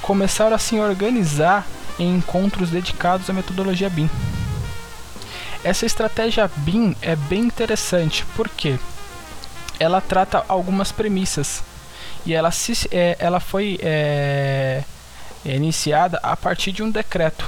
começaram 0.00 0.56
a 0.56 0.58
se 0.58 0.78
organizar 0.80 1.66
em 2.00 2.16
encontros 2.16 2.70
dedicados 2.70 3.30
à 3.30 3.32
metodologia 3.32 3.88
BIM. 3.88 4.10
Essa 5.62 5.84
estratégia 5.84 6.50
BIM 6.56 6.96
é 7.02 7.14
bem 7.14 7.40
interessante 7.40 8.24
porque 8.34 8.78
ela 9.78 10.00
trata 10.00 10.42
algumas 10.48 10.90
premissas 10.90 11.62
e 12.24 12.32
ela, 12.34 12.50
se, 12.50 12.88
é, 12.90 13.14
ela 13.18 13.40
foi 13.40 13.78
é, 13.82 14.82
iniciada 15.44 16.18
a 16.22 16.34
partir 16.36 16.72
de 16.72 16.82
um 16.82 16.90
decreto 16.90 17.46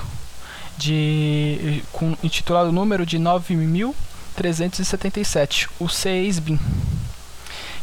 de, 0.76 1.82
com, 1.92 2.14
intitulado 2.22 2.70
número 2.70 3.06
de 3.06 3.18
9.377, 3.18 5.70
o 5.78 5.88
CEIS 5.88 6.38
BIM, 6.38 6.60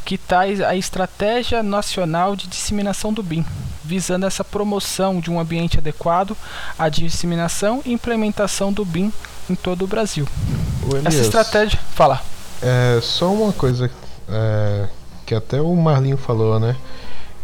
que 0.06 0.16
traz 0.18 0.62
a 0.62 0.76
Estratégia 0.76 1.64
Nacional 1.64 2.36
de 2.36 2.48
Disseminação 2.48 3.12
do 3.14 3.24
BIM, 3.24 3.44
visando 3.90 4.28
essa 4.28 4.44
promoção 4.44 5.20
de 5.20 5.32
um 5.32 5.40
ambiente 5.40 5.80
adequado 5.80 6.38
à 6.78 6.88
disseminação 6.90 7.82
e 7.84 7.92
implementação 7.92 8.72
do 8.72 8.86
BIM 8.86 9.12
em 9.50 9.56
todo 9.56 9.84
o 9.84 9.88
Brasil. 9.88 10.28
Elias, 10.84 11.06
Essa 11.08 11.22
estratégia. 11.22 11.80
Fala. 11.96 12.22
É, 12.62 13.00
só 13.02 13.34
uma 13.34 13.52
coisa 13.52 13.90
é, 14.30 14.88
que 15.26 15.34
até 15.34 15.60
o 15.60 15.76
Marlinho 15.76 16.18
falou, 16.18 16.60
né? 16.60 16.76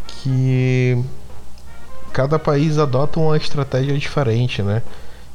Que 0.08 1.03
cada 2.13 2.38
país 2.38 2.77
adota 2.77 3.19
uma 3.19 3.36
estratégia 3.36 3.97
diferente, 3.97 4.62
né? 4.62 4.84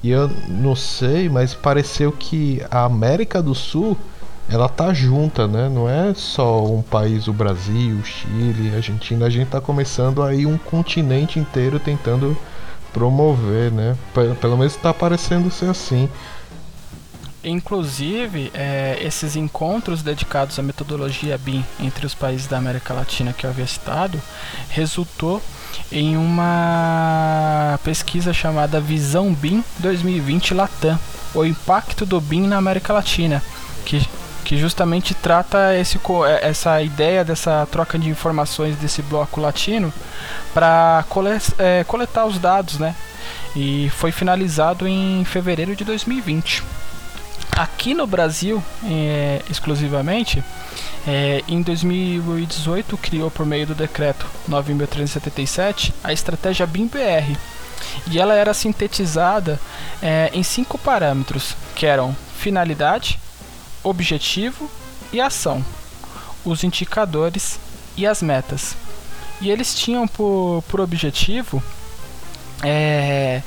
E 0.05 0.11
eu 0.11 0.29
não 0.49 0.77
sei, 0.77 1.29
mas 1.29 1.55
pareceu 1.55 2.13
que 2.13 2.63
a 2.71 2.85
América 2.85 3.43
do 3.43 3.55
Sul 3.55 3.99
ela 4.51 4.69
tá 4.69 4.93
junta, 4.93 5.47
né? 5.47 5.69
Não 5.69 5.89
é 5.89 6.13
só 6.13 6.65
um 6.65 6.83
país, 6.83 7.29
o 7.29 7.33
Brasil, 7.33 8.03
Chile, 8.05 8.75
Argentina. 8.75 9.27
A 9.27 9.31
gente 9.31 9.49
tá 9.49 9.61
começando 9.61 10.23
aí 10.23 10.45
um 10.45 10.59
continente 10.59 11.39
inteiro 11.39 11.79
tentando 11.79 12.37
promover, 12.93 13.71
né? 13.71 13.97
Pelo 14.41 14.59
menos 14.59 14.75
tá 14.75 14.93
parecendo 14.93 15.51
ser 15.53 15.71
assim. 15.71 16.09
Inclusive, 17.45 18.51
é, 18.53 18.99
esses 19.01 19.37
encontros 19.37 20.03
dedicados 20.03 20.59
à 20.59 20.63
metodologia 20.63 21.39
BIM 21.39 21.65
entre 21.79 22.05
os 22.05 22.13
países 22.13 22.47
da 22.47 22.59
América 22.59 22.93
Latina 22.93 23.33
que 23.33 23.47
eu 23.47 23.51
havia 23.51 23.67
citado, 23.67 24.21
resultou 24.69 25.41
em 25.91 26.17
uma 26.17 27.79
pesquisa 27.83 28.35
chamada 28.35 28.81
Visão 28.81 29.33
BIM 29.33 29.65
2020 29.79 30.53
Latam, 30.53 30.99
o 31.35 31.45
impacto 31.45 32.05
do 32.05 32.21
BIM 32.21 32.47
na 32.47 32.59
América 32.59 32.93
Latina, 32.93 33.43
que, 33.87 34.07
que 34.51 34.57
justamente 34.57 35.15
trata 35.15 35.77
esse, 35.77 35.97
é, 36.27 36.49
essa 36.49 36.83
ideia 36.83 37.25
dessa 37.25 37.69
troca 37.71 37.97
de 37.97 38.09
informações 38.09 38.75
desse 38.75 39.01
bloco 39.01 39.41
latino 39.41 39.93
para 40.53 41.05
é, 41.57 41.85
coletar 41.85 42.27
os 42.27 42.37
dados, 42.37 42.77
né? 42.77 42.97
E 43.55 43.89
foi 43.91 44.11
finalizado 44.11 44.89
em 44.89 45.25
fevereiro 45.25 45.77
de 45.77 45.85
2020. 45.85 46.65
Aqui 47.53 47.95
no 47.95 48.09
Brasil, 48.09 48.61
é, 48.87 49.41
exclusivamente, 49.49 50.43
é, 51.07 51.45
em 51.47 51.63
2018 51.63 52.99
criou 52.99 53.31
por 53.31 53.47
meio 53.47 53.69
do 53.69 53.75
decreto 53.77 54.27
9.377 54.49 55.93
a 56.03 56.13
estratégia 56.13 56.67
BIM-BR. 56.67 57.39
E 58.11 58.19
ela 58.19 58.35
era 58.35 58.53
sintetizada 58.53 59.61
é, 60.03 60.29
em 60.35 60.43
cinco 60.43 60.77
parâmetros, 60.77 61.55
que 61.77 61.87
eram 61.87 62.17
finalidade, 62.37 63.20
objetivo 63.83 64.71
e 65.13 65.21
ação, 65.21 65.65
os 66.45 66.65
indicadores 66.65 67.59
e 67.97 68.07
as 68.07 68.23
metas. 68.23 68.77
E 69.41 69.51
eles 69.51 69.75
tinham 69.75 70.07
por, 70.07 70.63
por 70.69 70.81
objetivo 70.81 71.63
é, 72.63 73.43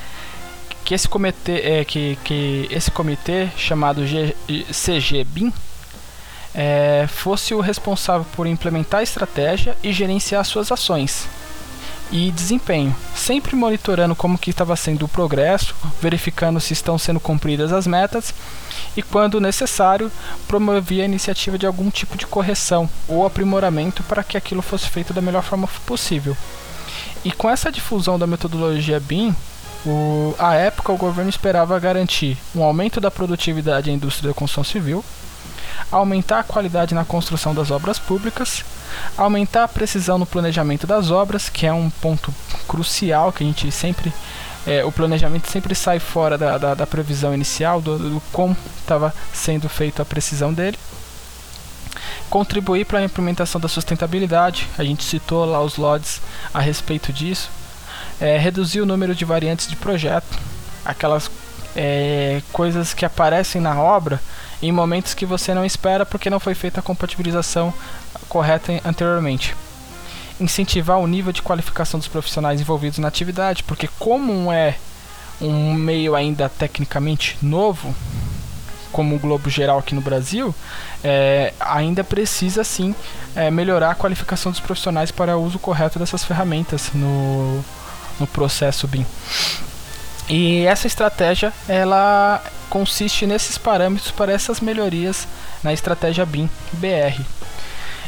que 0.84 0.94
esse 0.94 1.08
comitê, 1.08 1.60
é, 1.60 1.86
que, 1.86 2.18
que 2.24 2.68
esse 2.72 2.90
comitê 2.90 3.50
chamado 3.56 4.02
CGBIM 4.72 5.54
é, 6.54 7.08
fosse 7.08 7.54
o 7.54 7.62
responsável 7.62 8.26
por 8.36 8.48
implementar 8.48 9.00
a 9.00 9.04
estratégia 9.04 9.78
e 9.84 9.94
gerenciar 9.94 10.44
suas 10.46 10.72
ações 10.72 11.28
e 12.14 12.30
desempenho, 12.30 12.96
sempre 13.16 13.56
monitorando 13.56 14.16
como 14.16 14.38
que 14.38 14.52
estava 14.52 14.76
sendo 14.76 15.06
o 15.06 15.08
progresso, 15.08 15.76
verificando 16.00 16.60
se 16.60 16.72
estão 16.72 16.96
sendo 16.96 17.20
cumpridas 17.20 17.74
as 17.74 17.88
metas 17.88 18.32
e, 18.96 19.02
quando 19.02 19.42
necessário, 19.42 20.12
promovia 20.48 21.02
a 21.02 21.08
iniciativa 21.08 21.58
de 21.58 21.66
algum 21.66 21.90
tipo 21.90 22.16
de 22.16 22.28
correção 22.28 22.88
ou 23.08 23.26
aprimoramento 23.26 24.04
para 24.04 24.24
que 24.24 24.38
aquilo 24.38 24.62
fosse 24.62 24.88
feito 24.88 25.12
da 25.12 25.22
melhor 25.22 25.42
forma 25.42 25.68
possível. 25.88 26.38
E 27.26 27.32
com 27.32 27.50
essa 27.50 27.72
difusão 27.72 28.20
da 28.20 28.28
metodologia 28.28 29.00
BIM, 29.00 29.36
o, 29.84 30.36
época, 30.54 30.92
o 30.92 30.98
governo 30.98 31.32
esperava 31.32 31.80
garantir 31.80 32.38
um 32.56 32.62
aumento 32.62 33.02
da 33.02 33.10
produtividade 33.10 33.88
da 33.88 33.96
indústria 33.96 34.30
da 34.30 34.36
construção 34.36 34.64
civil, 34.64 35.04
aumentar 35.92 36.40
a 36.40 36.44
qualidade 36.44 36.94
na 36.94 37.04
construção 37.04 37.56
das 37.56 37.72
obras 37.72 37.98
públicas, 37.98 38.64
aumentar 39.18 39.64
a 39.64 39.68
precisão 39.68 40.18
no 40.18 40.26
planejamento 40.26 40.88
das 40.88 41.12
obras, 41.12 41.50
que 41.50 41.66
é 41.66 41.74
um 41.74 41.90
ponto 41.90 42.34
crucial 42.68 43.32
que 43.32 43.44
a 43.44 43.48
gente 43.48 43.72
sempre. 43.72 44.14
É, 44.66 44.84
o 44.86 44.92
planejamento 44.92 45.50
sempre 45.50 45.76
sai 45.76 46.00
fora 46.00 46.38
da, 46.38 46.58
da, 46.58 46.74
da 46.74 46.88
previsão 46.88 47.34
inicial, 47.34 47.82
do, 47.82 47.98
do 47.98 48.22
como 48.32 48.56
estava 48.80 49.14
sendo 49.34 49.68
feita 49.68 50.02
a 50.02 50.06
precisão 50.06 50.54
dele. 50.54 50.78
Contribuir 52.30 52.86
para 52.86 53.00
a 53.00 53.04
implementação 53.04 53.60
da 53.60 53.68
sustentabilidade, 53.68 54.68
a 54.78 54.84
gente 54.84 55.04
citou 55.04 55.46
lá 55.46 55.62
os 55.62 55.76
LODs 55.76 56.22
a 56.54 56.62
respeito 56.62 57.12
disso 57.12 57.50
é, 58.20 58.38
reduzir 58.38 58.82
o 58.82 58.86
número 58.86 59.14
de 59.16 59.26
variantes 59.26 59.68
de 59.68 59.76
projeto, 59.76 60.40
aquelas 60.86 61.30
é, 61.76 62.42
coisas 62.52 62.94
que 62.94 63.06
aparecem 63.06 63.62
na 63.62 63.80
obra 63.80 64.22
em 64.62 64.72
momentos 64.72 65.14
que 65.14 65.26
você 65.26 65.54
não 65.54 65.66
espera 65.66 66.06
porque 66.06 66.30
não 66.30 66.40
foi 66.40 66.56
feita 66.56 66.80
a 66.80 66.84
compatibilização 66.84 67.74
correta 68.28 68.80
anteriormente. 68.86 69.56
Incentivar 70.40 71.00
o 71.00 71.08
nível 71.08 71.32
de 71.32 71.42
qualificação 71.42 72.00
dos 72.00 72.08
profissionais 72.08 72.60
envolvidos 72.60 73.00
na 73.00 73.08
atividade, 73.08 73.64
porque 73.64 73.90
como 74.00 74.52
é 74.52 74.76
um 75.42 75.74
meio 75.74 76.16
ainda 76.16 76.50
tecnicamente 76.50 77.38
novo, 77.42 77.94
como 78.92 79.16
o 79.16 79.20
Globo 79.20 79.50
Geral 79.50 79.80
aqui 79.80 79.96
no 79.96 80.02
Brasil, 80.02 80.54
é, 81.04 81.54
ainda 81.60 82.04
precisa 82.04 82.64
sim 82.64 82.96
é, 83.36 83.50
melhorar 83.50 83.92
a 83.92 83.96
qualificação 83.96 84.52
dos 84.52 84.62
profissionais 84.62 85.12
para 85.12 85.36
o 85.36 85.44
uso 85.44 85.60
correto 85.60 86.00
dessas 86.00 86.24
ferramentas 86.24 86.92
no, 86.94 87.64
no 88.20 88.28
processo 88.28 88.88
BIM. 88.88 89.06
E 90.30 90.66
essa 90.66 90.88
estratégia 90.88 91.52
ela 91.68 92.42
consiste 92.70 93.26
nesses 93.28 93.58
parâmetros 93.58 94.12
para 94.12 94.32
essas 94.32 94.62
melhorias 94.62 95.28
na 95.62 95.74
estratégia 95.74 96.26
BIM 96.26 96.50
BR. 96.74 97.22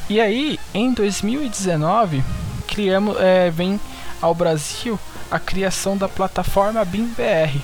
E 0.10 0.22
aí, 0.22 0.60
em 0.74 0.94
2019, 0.94 2.24
criamos, 2.68 3.18
é, 3.20 3.50
vem 3.50 3.80
ao 4.22 4.36
Brasil 4.36 5.00
a 5.32 5.40
criação 5.40 5.98
da 5.98 6.08
plataforma 6.08 6.86
BIM 6.86 7.08
BR. 7.08 7.60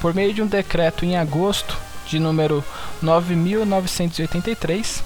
Por 0.00 0.12
meio 0.12 0.34
de 0.34 0.42
um 0.42 0.46
decreto 0.46 1.04
em 1.04 1.16
agosto 1.16 1.78
de 2.06 2.18
número 2.18 2.64
9983, 3.00 5.04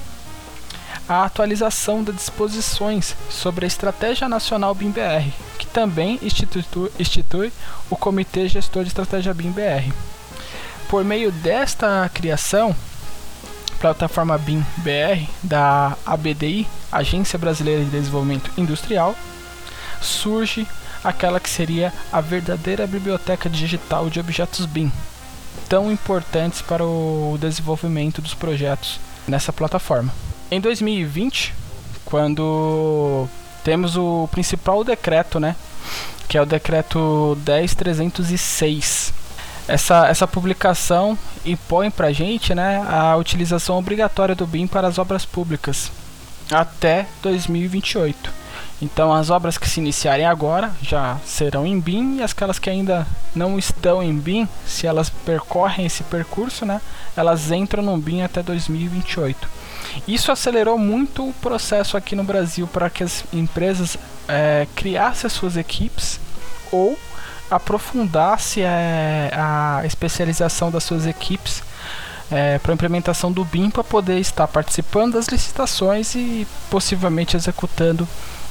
a 1.09 1.25
atualização 1.25 2.05
das 2.05 2.15
disposições 2.15 3.17
sobre 3.29 3.65
a 3.65 3.69
Estratégia 3.69 4.29
Nacional 4.29 4.73
BIM-BR, 4.75 5.33
que 5.59 5.67
também 5.67 6.21
institui, 6.23 6.63
institui 6.99 7.53
o 7.91 7.97
Comitê 7.97 8.49
Gestor 8.49 8.85
de 8.85 8.91
Estratégia 8.91 9.35
BIM-BR. 9.35 9.93
Por 10.89 11.05
meio 11.05 11.33
desta 11.33 12.09
criação, 12.15 12.75
plataforma 13.81 14.37
BIM-BR 14.37 15.27
da 15.43 15.97
ABDI, 16.05 16.69
Agência 16.93 17.39
Brasileira 17.39 17.83
de 17.83 17.91
Desenvolvimento 17.91 18.51
Industrial, 18.59 19.15
surge 20.03 20.67
aquela 21.03 21.41
que 21.41 21.49
seria 21.49 21.93
a 22.13 22.21
verdadeira 22.21 22.87
biblioteca 22.87 23.49
digital 23.49 24.11
de 24.11 24.21
objetos 24.21 24.67
BIM, 24.67 24.93
tão 25.67 25.91
importantes 25.91 26.61
para 26.61 26.85
o 26.85 27.39
desenvolvimento 27.41 28.21
dos 28.21 28.35
projetos 28.35 29.01
nessa 29.27 29.53
plataforma. 29.53 30.13
Em 30.51 30.61
2020, 30.61 31.55
quando 32.05 33.27
temos 33.65 33.97
o 33.97 34.29
principal 34.31 34.85
decreto, 34.85 35.41
né, 35.41 35.57
que 36.29 36.37
é 36.37 36.43
o 36.43 36.47
decreto 36.47 37.37
10306. 37.45 39.10
Essa, 39.69 40.09
essa 40.09 40.27
publicação 40.27 41.17
impõe 41.45 41.91
para 41.91 42.09
a 42.09 42.13
gente 42.13 42.55
né, 42.55 42.85
a 42.89 43.17
utilização 43.17 43.79
obrigatória 43.79 44.35
do 44.35 44.47
BIM 44.47 44.67
para 44.67 44.89
as 44.89 44.99
obras 44.99 45.25
públicas 45.25 45.91
até 46.51 47.07
2028. 47.23 48.41
Então 48.83 49.13
as 49.13 49.29
obras 49.29 49.59
que 49.59 49.69
se 49.69 49.79
iniciarem 49.79 50.27
agora 50.27 50.73
já 50.83 51.19
serão 51.25 51.67
em 51.67 51.79
BIM 51.79 52.17
e 52.17 52.23
aquelas 52.23 52.59
que 52.59 52.71
ainda 52.71 53.07
não 53.35 53.59
estão 53.59 54.03
em 54.03 54.17
BIM, 54.17 54.49
se 54.67 54.87
elas 54.87 55.11
percorrem 55.11 55.87
esse 55.87 56.03
percurso, 56.05 56.65
né, 56.65 56.81
elas 57.17 57.51
entram 57.51 57.83
no 57.83 57.97
BIM 57.99 58.23
até 58.23 58.43
2028. 58.43 59.49
Isso 60.09 60.33
acelerou 60.33 60.79
muito 60.79 61.29
o 61.29 61.33
processo 61.35 61.97
aqui 61.97 62.17
no 62.17 62.25
Brasil 62.25 62.67
para 62.67 62.89
que 62.89 63.03
as 63.03 63.25
empresas 63.33 63.99
é, 64.27 64.67
criassem 64.75 65.27
as 65.27 65.33
suas 65.33 65.57
equipes 65.57 66.19
ou 66.73 66.99
aprofundasse 67.51 68.63
é, 68.63 69.31
a 69.35 69.83
especialização 69.85 70.71
das 70.71 70.85
suas 70.85 71.07
equipes 71.07 71.63
é, 72.31 72.59
para 72.59 72.73
a 72.73 72.75
implementação 72.75 73.33
do 73.33 73.45
BIM 73.45 73.71
para 73.71 73.83
poder 73.83 74.19
estar 74.19 74.47
participando 74.47 75.15
das 75.15 75.27
licitações 75.27 76.15
e 76.15 76.47
possivelmente 76.71 77.37
executando 77.37 78.07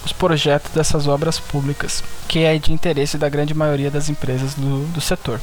os 0.06 0.12
projetos 0.12 0.72
dessas 0.72 1.08
obras 1.08 1.40
públicas, 1.40 2.04
que 2.28 2.40
é 2.40 2.58
de 2.58 2.74
interesse 2.74 3.18
da 3.18 3.30
grande 3.30 3.54
maioria 3.54 3.90
das 3.90 4.10
empresas 4.10 4.54
do, 4.54 4.86
do 4.88 5.02
setor. 5.02 5.40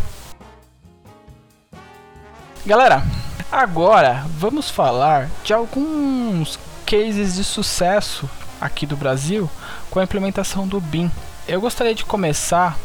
Galera, 2.65 3.05
agora 3.51 4.25
vamos 4.39 4.71
falar 4.71 5.29
de 5.45 5.53
alguns 5.53 6.59
cases 6.85 7.35
de 7.35 7.45
sucesso 7.45 8.29
aqui 8.61 8.87
do 8.87 8.97
Brasil 8.97 9.49
com 9.91 10.01
a 10.01 10.05
implementação 10.05 10.67
do 10.67 10.81
BIM. 10.81 11.11
Eu 11.47 11.61
gostaria 11.61 11.95
de 11.95 12.05
começar 12.05 12.77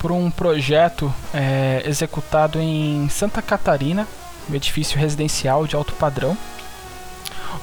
por 0.00 0.10
um 0.10 0.30
projeto 0.30 1.12
é, 1.32 1.82
executado 1.84 2.58
em 2.58 3.06
Santa 3.10 3.42
Catarina, 3.42 4.08
um 4.48 4.54
edifício 4.54 4.98
residencial 4.98 5.66
de 5.66 5.76
alto 5.76 5.92
padrão, 5.92 6.36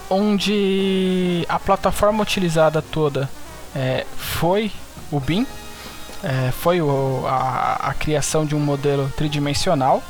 onde 0.08 1.44
a 1.50 1.60
plataforma 1.60 2.22
utilizada 2.22 2.80
toda 2.80 3.28
é, 3.76 4.06
foi 4.16 4.72
o 5.12 5.20
BIM, 5.20 5.48
é, 6.24 6.52
foi 6.52 6.80
o, 6.80 7.26
a, 7.28 7.90
a 7.90 7.94
criação 7.96 8.46
de 8.46 8.56
um 8.56 8.60
modelo 8.60 9.12
tridimensional 9.18 10.04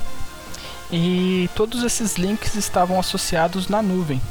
e 0.91 1.49
todos 1.55 1.81
esses 1.81 2.15
links 2.17 2.55
estavam 2.55 2.99
associados 2.99 3.69
na 3.69 3.81
nuvem. 3.81 4.21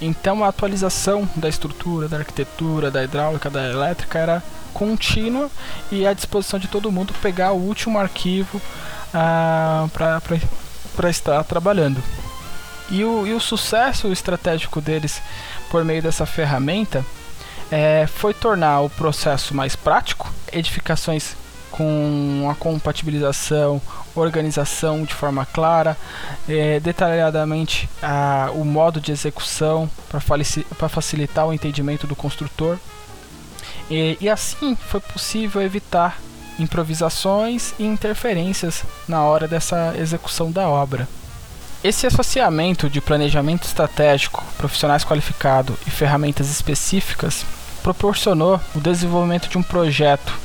Então 0.00 0.44
a 0.44 0.48
atualização 0.48 1.28
da 1.34 1.48
estrutura, 1.48 2.08
da 2.08 2.18
arquitetura, 2.18 2.88
da 2.88 3.02
hidráulica, 3.02 3.50
da 3.50 3.68
elétrica 3.68 4.18
era 4.18 4.42
contínua 4.70 5.50
e 5.90 6.06
à 6.06 6.12
disposição 6.12 6.58
de 6.58 6.68
todo 6.68 6.90
mundo 6.90 7.12
pegar 7.20 7.52
o 7.52 7.58
último 7.58 7.98
arquivo 7.98 8.60
ah, 9.12 9.88
para 10.96 11.10
estar 11.10 11.42
trabalhando. 11.44 12.02
E 12.90 13.04
o, 13.04 13.26
e 13.26 13.32
o 13.32 13.40
sucesso 13.40 14.08
estratégico 14.08 14.80
deles 14.80 15.22
por 15.70 15.84
meio 15.84 16.02
dessa 16.02 16.26
ferramenta 16.26 17.04
é, 17.70 18.06
foi 18.06 18.34
tornar 18.34 18.80
o 18.80 18.90
processo 18.90 19.54
mais 19.54 19.76
prático, 19.76 20.28
edificações 20.52 21.36
com 21.70 22.48
a 22.50 22.54
compatibilização, 22.56 23.80
organização 24.14 25.04
de 25.04 25.14
forma 25.14 25.46
clara, 25.46 25.96
é, 26.48 26.80
detalhadamente 26.80 27.88
a, 28.02 28.50
o 28.54 28.64
modo 28.64 29.00
de 29.00 29.12
execução 29.12 29.88
para 30.08 30.88
facilitar 30.88 31.46
o 31.46 31.52
entendimento 31.52 32.08
do 32.08 32.16
construtor. 32.16 32.76
E, 33.90 34.16
e 34.20 34.28
assim 34.28 34.76
foi 34.76 35.00
possível 35.00 35.60
evitar 35.60 36.18
improvisações 36.58 37.74
e 37.78 37.84
interferências 37.84 38.84
na 39.08 39.22
hora 39.22 39.48
dessa 39.48 39.94
execução 39.98 40.52
da 40.52 40.68
obra. 40.68 41.08
Esse 41.82 42.06
associamento 42.06 42.90
de 42.90 43.00
planejamento 43.00 43.64
estratégico, 43.64 44.44
profissionais 44.58 45.04
qualificados 45.04 45.76
e 45.86 45.90
ferramentas 45.90 46.50
específicas 46.50 47.44
proporcionou 47.82 48.60
o 48.74 48.80
desenvolvimento 48.80 49.48
de 49.48 49.56
um 49.56 49.62
projeto 49.62 50.38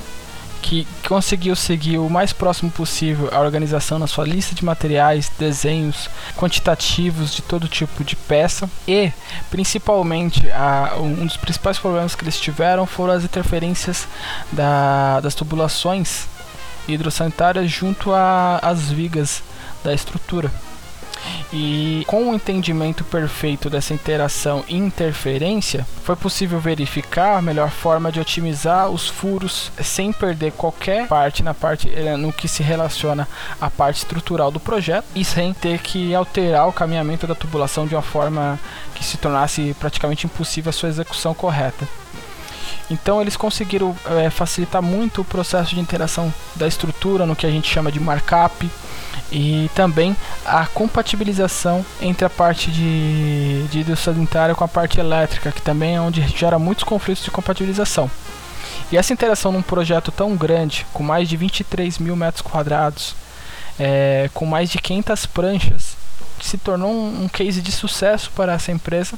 que 0.66 0.88
conseguiu 1.08 1.56
seguir 1.56 2.00
o 2.00 2.10
mais 2.10 2.34
próximo 2.34 2.72
possível 2.72 3.30
a 3.32 3.40
organização 3.40 4.00
na 4.00 4.08
sua 4.08 4.26
lista 4.26 4.56
de 4.56 4.66
materiais, 4.66 5.32
desenhos 5.38 6.10
quantitativos 6.36 7.36
de 7.36 7.44
todo 7.44 7.68
tipo 7.68 8.04
de 8.04 8.16
peça 8.16 8.68
e, 8.88 9.12
principalmente, 9.52 10.50
a, 10.50 10.96
um 10.98 11.28
dos 11.28 11.38
principais 11.38 11.78
problemas 11.78 12.16
que 12.16 12.24
eles 12.24 12.40
tiveram 12.40 12.88
foram 12.88 13.14
as 13.14 13.24
interferências 13.24 14.08
da, 14.52 15.20
das 15.20 15.36
tubulações 15.36 16.26
hidrossanitárias 16.88 17.70
junto 17.70 18.12
às 18.12 18.92
vigas 18.92 19.44
da 19.84 19.94
estrutura. 19.94 20.52
E 21.54 22.04
com 22.08 22.30
o 22.30 22.36
entendimento 22.36 23.04
perfeito 23.04 23.70
dessa 23.70 23.94
interação 23.94 24.64
e 24.68 24.76
interferência, 24.76 25.86
foi 26.04 26.16
possível 26.16 26.60
verificar 26.60 27.38
a 27.38 27.42
melhor 27.42 27.70
forma 27.70 28.12
de 28.12 28.20
otimizar 28.20 28.90
os 28.90 29.08
furos 29.08 29.72
sem 29.82 30.12
perder 30.12 30.52
qualquer 30.52 31.08
parte 31.08 31.44
na 31.44 31.54
parte 31.54 31.90
eh, 31.94 32.18
no 32.18 32.34
que 32.34 32.48
se 32.48 32.62
relaciona 32.62 33.28
à 33.60 33.70
parte 33.70 33.98
estrutural 33.98 34.52
do 34.52 34.60
projeto 34.60 35.06
e 35.16 35.24
sem 35.24 35.54
ter 35.54 35.80
que 35.80 36.14
alterar 36.14 36.68
o 36.68 36.74
caminhamento 36.74 37.26
da 37.28 37.36
tubulação 37.36 37.88
de 37.88 37.96
uma 37.96 38.02
forma 38.02 38.60
que 38.94 39.04
se 39.04 39.18
tornasse 39.18 39.76
praticamente 39.80 40.26
impossível 40.26 40.70
a 40.70 40.74
sua 40.74 40.90
execução 40.90 41.34
correta. 41.34 41.88
Então 42.90 43.22
eles 43.22 43.36
conseguiram 43.36 43.96
é, 44.06 44.30
facilitar 44.30 44.82
muito 44.82 45.22
o 45.22 45.26
processo 45.26 45.74
de 45.74 45.80
interação 45.80 46.34
da 46.56 46.68
estrutura 46.68 47.26
no 47.26 47.36
que 47.36 47.46
a 47.46 47.50
gente 47.50 47.72
chama 47.72 47.92
de 47.92 48.00
markup 48.00 48.70
e 49.32 49.70
também 49.74 50.16
a 50.46 50.66
compatibilização 50.68 51.86
entre 52.02 52.26
a 52.26 52.30
parte 52.30 52.70
de, 52.72 53.64
de 53.68 53.80
hidrossanitária 53.80 54.54
com 54.54 54.64
a 54.64 54.68
parte 54.68 55.00
elétrica, 55.00 55.52
que 55.52 55.62
também 55.62 55.96
é 55.96 56.02
onde 56.02 56.22
gera 56.28 56.60
muitos 56.60 56.84
conflitos 56.84 57.24
de 57.24 57.32
compatibilização. 57.32 58.10
E 58.92 58.98
essa 58.98 59.14
interação 59.14 59.52
num 59.52 59.62
projeto 59.62 60.12
tão 60.12 60.36
grande, 60.36 60.86
com 60.94 61.02
mais 61.02 61.28
de 61.28 61.36
23 61.36 61.98
mil 61.98 62.16
metros 62.16 62.42
quadrados, 62.42 63.16
é, 63.80 64.30
com 64.34 64.46
mais 64.46 64.70
de 64.70 64.78
500 64.78 65.26
pranchas, 65.26 65.98
se 66.42 66.58
tornou 66.58 66.92
um, 66.92 67.24
um 67.24 67.28
case 67.28 67.62
de 67.62 67.72
sucesso 67.72 68.32
para 68.36 68.54
essa 68.54 68.72
empresa 68.72 69.18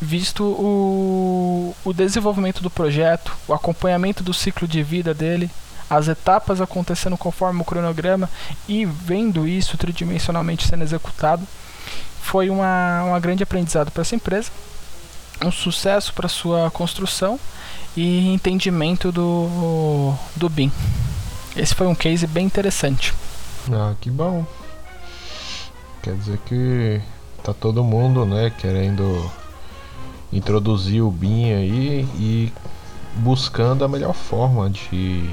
visto 0.00 0.44
o, 0.44 1.76
o 1.84 1.92
desenvolvimento 1.92 2.62
do 2.62 2.70
projeto, 2.70 3.36
o 3.46 3.52
acompanhamento 3.52 4.22
do 4.22 4.32
ciclo 4.32 4.66
de 4.66 4.82
vida 4.82 5.12
dele, 5.12 5.50
as 5.88 6.08
etapas 6.08 6.60
acontecendo 6.60 7.18
conforme 7.18 7.60
o 7.60 7.64
cronograma 7.64 8.30
e 8.68 8.84
vendo 8.84 9.46
isso 9.46 9.76
tridimensionalmente 9.76 10.66
sendo 10.66 10.84
executado, 10.84 11.46
foi 12.22 12.48
uma, 12.48 13.02
uma 13.04 13.20
grande 13.20 13.42
aprendizado 13.42 13.90
para 13.90 14.02
essa 14.02 14.14
empresa, 14.14 14.50
um 15.44 15.50
sucesso 15.50 16.14
para 16.14 16.28
sua 16.28 16.70
construção 16.70 17.38
e 17.96 18.32
entendimento 18.32 19.10
do, 19.10 20.14
do 20.36 20.48
BIM. 20.48 20.70
Esse 21.56 21.74
foi 21.74 21.88
um 21.88 21.94
case 21.94 22.26
bem 22.26 22.46
interessante. 22.46 23.12
Ah, 23.72 23.94
que 24.00 24.10
bom. 24.10 24.46
Quer 26.02 26.14
dizer 26.14 26.38
que 26.46 27.00
tá 27.42 27.52
todo 27.52 27.82
mundo, 27.82 28.24
né, 28.24 28.52
querendo 28.58 29.30
introduzir 30.32 31.02
o 31.02 31.10
BIM 31.10 31.52
aí 31.52 32.08
e 32.16 32.52
buscando 33.16 33.84
a 33.84 33.88
melhor 33.88 34.14
forma 34.14 34.70
de, 34.70 35.28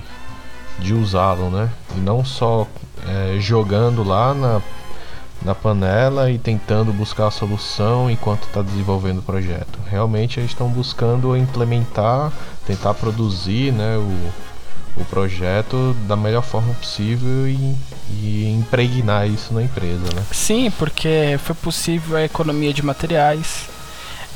de 0.80 0.94
usá-lo, 0.94 1.50
né? 1.50 1.70
E 1.96 2.00
não 2.00 2.26
só 2.26 2.68
é, 3.08 3.40
jogando 3.40 4.04
lá 4.04 4.34
na, 4.34 4.62
na 5.42 5.54
panela 5.54 6.32
e 6.32 6.38
tentando 6.38 6.92
buscar 6.92 7.28
a 7.28 7.32
solução 7.32 8.10
enquanto 8.10 8.44
está 8.44 8.62
desenvolvendo 8.62 9.20
o 9.20 9.24
projeto. 9.24 9.80
Realmente 9.90 10.40
eles 10.40 10.52
estão 10.52 10.70
buscando 10.70 11.36
implementar, 11.38 12.32
tentar 12.66 12.94
produzir 12.96 13.72
né, 13.72 13.98
o, 13.98 15.02
o 15.02 15.06
projeto 15.06 15.96
da 16.08 16.16
melhor 16.16 16.44
forma 16.44 16.74
possível 16.74 17.48
e, 17.48 17.76
e 18.10 18.58
impregnar 18.60 19.28
isso 19.28 19.54
na 19.54 19.62
empresa. 19.62 20.04
Né? 20.16 20.24
Sim, 20.32 20.72
porque 20.72 21.38
foi 21.44 21.56
possível 21.56 22.18
a 22.18 22.24
economia 22.24 22.74
de 22.74 22.84
materiais, 22.84 23.70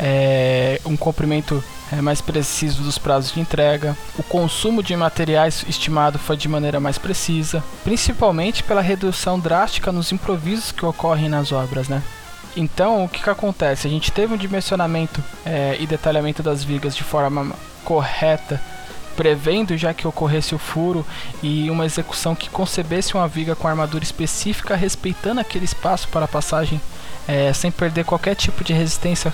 é, 0.02 0.82
um 0.84 0.98
comprimento 0.98 1.64
é, 1.92 2.02
mais 2.02 2.20
preciso 2.22 2.82
dos 2.82 2.98
prazos 2.98 3.34
de 3.34 3.40
entrega, 3.40 3.96
o 4.18 4.24
consumo 4.24 4.82
de 4.82 4.96
materiais 4.96 5.64
estimado 5.68 6.18
foi 6.18 6.36
de 6.36 6.48
maneira 6.48 6.80
mais 6.80 6.98
precisa, 6.98 7.64
principalmente 7.84 8.64
pela 8.64 8.82
redução 8.82 9.40
drástica 9.40 9.92
nos 9.92 10.12
improvisos 10.12 10.72
que 10.72 10.86
ocorrem 10.86 11.30
nas 11.30 11.52
obras, 11.52 11.88
né? 11.88 12.02
Então, 12.58 13.06
o 13.06 13.08
que, 13.08 13.24
que 13.24 13.30
acontece? 13.30 13.88
A 13.88 13.90
gente 13.90 14.12
teve 14.12 14.34
um 14.34 14.38
dimensionamento 14.38 15.24
é, 15.46 15.78
e 15.80 15.86
detalhamento 15.86 16.42
das 16.42 16.64
vigas 16.64 16.96
de 16.96 17.04
forma 17.04 17.52
correta, 17.86 18.60
prevendo 19.16 19.78
já 19.78 19.94
que 19.94 20.08
ocorresse 20.08 20.56
o 20.56 20.58
furo 20.58 21.06
e 21.44 21.70
uma 21.70 21.86
execução 21.86 22.36
que 22.36 22.50
concebesse 22.50 23.14
uma 23.14 23.28
viga 23.28 23.56
com 23.56 23.68
armadura 23.68 24.04
específica, 24.04 24.76
respeitando 24.76 25.40
aquele 25.40 25.66
espaço 25.66 26.08
para 26.10 26.28
passagem, 26.28 26.82
é, 27.28 27.54
sem 27.54 27.72
perder 27.72 28.04
qualquer 28.04 28.36
tipo 28.36 28.64
de 28.64 28.74
resistência 28.74 29.34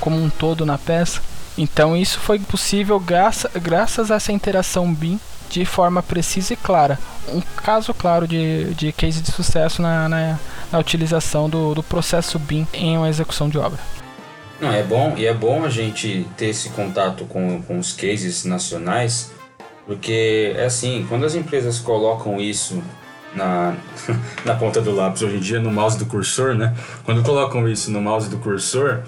como 0.00 0.16
um 0.16 0.30
todo 0.30 0.64
na 0.64 0.78
peça. 0.78 1.20
Então 1.56 1.96
isso 1.96 2.20
foi 2.20 2.38
possível 2.38 3.00
graça, 3.00 3.50
graças 3.60 4.10
a 4.10 4.16
essa 4.16 4.32
interação 4.32 4.92
BIM 4.92 5.18
de 5.50 5.64
forma 5.64 6.02
precisa 6.02 6.52
e 6.52 6.56
clara. 6.56 6.98
Um 7.28 7.40
caso 7.40 7.92
claro 7.94 8.28
de, 8.28 8.72
de 8.74 8.92
case 8.92 9.20
de 9.20 9.32
sucesso 9.32 9.82
na, 9.82 10.08
na, 10.08 10.38
na 10.70 10.78
utilização 10.78 11.48
do, 11.48 11.74
do 11.74 11.82
processo 11.82 12.38
BIM 12.38 12.66
em 12.72 12.96
uma 12.96 13.08
execução 13.08 13.48
de 13.48 13.58
obra. 13.58 13.78
Não, 14.60 14.72
é 14.72 14.82
bom, 14.82 15.14
e 15.16 15.24
é 15.24 15.32
bom 15.32 15.64
a 15.64 15.70
gente 15.70 16.26
ter 16.36 16.46
esse 16.46 16.70
contato 16.70 17.24
com, 17.24 17.62
com 17.62 17.78
os 17.78 17.92
cases 17.92 18.44
nacionais, 18.44 19.30
porque 19.86 20.52
é 20.56 20.64
assim, 20.64 21.06
quando 21.08 21.24
as 21.24 21.34
empresas 21.34 21.78
colocam 21.78 22.40
isso 22.40 22.82
na, 23.34 23.76
na 24.44 24.54
ponta 24.54 24.80
do 24.80 24.92
lápis, 24.92 25.22
hoje 25.22 25.36
em 25.36 25.40
dia 25.40 25.60
no 25.60 25.70
mouse 25.70 25.96
do 25.96 26.06
cursor, 26.06 26.54
né? 26.54 26.74
Quando 27.04 27.22
colocam 27.22 27.68
isso 27.68 27.90
no 27.90 28.00
mouse 28.00 28.28
do 28.28 28.38
cursor, 28.38 29.02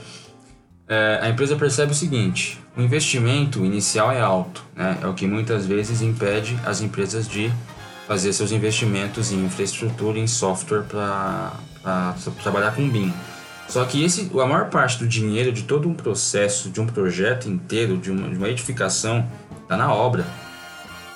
é, 0.91 1.21
a 1.23 1.29
empresa 1.29 1.55
percebe 1.55 1.93
o 1.93 1.95
seguinte: 1.95 2.59
o 2.77 2.83
investimento 2.83 3.65
inicial 3.65 4.11
é 4.11 4.21
alto, 4.21 4.65
né? 4.75 4.99
É 5.01 5.07
o 5.07 5.15
que 5.15 5.25
muitas 5.25 5.65
vezes 5.65 6.03
impede 6.03 6.59
as 6.67 6.81
empresas 6.81 7.29
de 7.29 7.53
fazer 8.09 8.33
seus 8.33 8.51
investimentos 8.51 9.31
em 9.31 9.45
infraestrutura, 9.45 10.19
em 10.19 10.27
software 10.27 10.83
para 10.83 11.53
trabalhar 12.43 12.73
com 12.73 12.89
BIM. 12.89 13.13
Só 13.69 13.85
que 13.85 14.03
esse, 14.03 14.29
a 14.35 14.47
maior 14.47 14.69
parte 14.69 14.99
do 14.99 15.07
dinheiro 15.07 15.53
de 15.53 15.63
todo 15.63 15.89
um 15.89 15.95
processo, 15.95 16.69
de 16.71 16.81
um 16.81 16.87
projeto 16.87 17.49
inteiro, 17.49 17.97
de 17.97 18.11
uma, 18.11 18.29
de 18.29 18.37
uma 18.37 18.49
edificação, 18.49 19.25
está 19.63 19.77
na 19.77 19.95
obra. 19.95 20.27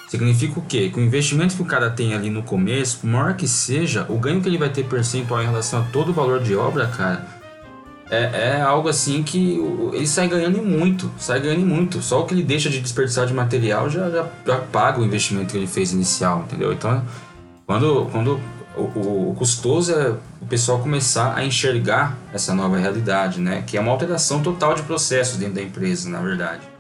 Significa 0.07 0.61
o 0.61 0.63
quê? 0.63 0.89
Que 0.89 1.01
o 1.01 1.03
investimento 1.03 1.57
que 1.57 1.63
o 1.63 1.65
cara 1.65 1.91
tem 1.91 2.15
ali 2.15 2.31
no 2.31 2.45
começo, 2.45 2.99
por 2.99 3.09
maior 3.09 3.35
que 3.35 3.49
seja, 3.49 4.07
o 4.09 4.17
ganho 4.17 4.41
que 4.41 4.49
ele 4.49 4.57
vai 4.59 4.69
ter 4.69 4.85
percentual 4.85 5.43
em 5.43 5.47
relação 5.47 5.81
a 5.81 5.85
todo 5.87 6.11
o 6.11 6.15
valor 6.15 6.41
de 6.41 6.55
obra, 6.55 6.87
cara, 6.87 7.27
é, 8.11 8.57
é 8.57 8.61
algo 8.61 8.89
assim 8.89 9.23
que 9.23 9.59
ele 9.93 10.07
sai 10.07 10.29
ganhando 10.29 10.63
muito, 10.63 11.11
sai 11.19 11.41
ganhando 11.41 11.67
muito. 11.67 12.03
Só 12.03 12.23
o 12.23 12.27
que 12.27 12.35
ele 12.35 12.43
deixa 12.43 12.69
de 12.69 12.81
desperdiçar 12.81 13.27
de 13.27 13.35
material 13.35 13.89
já, 13.89 14.11
já, 14.11 14.27
já 14.47 14.57
paga 14.59 15.01
o 15.01 15.05
investimento 15.05 15.53
que 15.53 15.57
ele 15.57 15.67
fez 15.67 15.93
inicial, 15.93 16.41
entendeu? 16.41 16.73
Então, 16.73 17.03
quando, 17.67 18.09
quando 18.13 18.41
o, 18.77 19.31
o, 19.31 19.35
custoso 19.39 19.93
é 19.93 20.15
o 20.41 20.47
pessoal 20.47 20.81
começar 20.81 21.35
a 21.35 21.45
enxergar 21.45 22.17
essa 22.33 22.55
nova 22.55 22.77
realidade, 22.77 23.41
né? 23.41 23.63
Que 23.67 23.77
é 23.77 23.81
uma 23.81 23.91
alteração 23.91 24.43
total 24.43 24.75
de 24.75 24.83
processos 24.83 25.37
dentro 25.39 25.55
da 25.55 25.63
empresa, 25.63 26.09
na 26.11 26.21
verdade. 26.21 26.74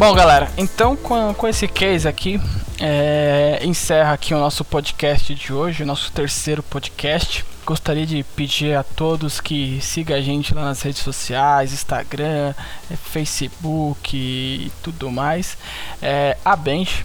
Bom, 0.00 0.14
galera, 0.14 0.50
então 0.56 0.96
com, 0.96 1.34
com 1.34 1.46
esse 1.46 1.68
case 1.68 2.08
aqui, 2.08 2.40
é, 2.80 3.60
encerra 3.62 4.14
aqui 4.14 4.32
o 4.32 4.38
nosso 4.38 4.64
podcast 4.64 5.34
de 5.34 5.52
hoje, 5.52 5.82
o 5.82 5.86
nosso 5.86 6.10
terceiro 6.10 6.62
podcast 6.62 7.44
gostaria 7.66 8.06
de 8.06 8.22
pedir 8.22 8.74
a 8.74 8.82
todos 8.82 9.42
que 9.42 9.78
sigam 9.82 10.16
a 10.16 10.20
gente 10.22 10.54
lá 10.54 10.62
nas 10.62 10.80
redes 10.80 11.02
sociais, 11.02 11.74
Instagram, 11.74 12.54
eh, 12.90 12.96
Facebook 12.96 14.16
e 14.16 14.72
tudo 14.82 15.10
mais. 15.10 15.58
É, 16.00 16.38
a 16.42 16.56
Bench. 16.56 17.04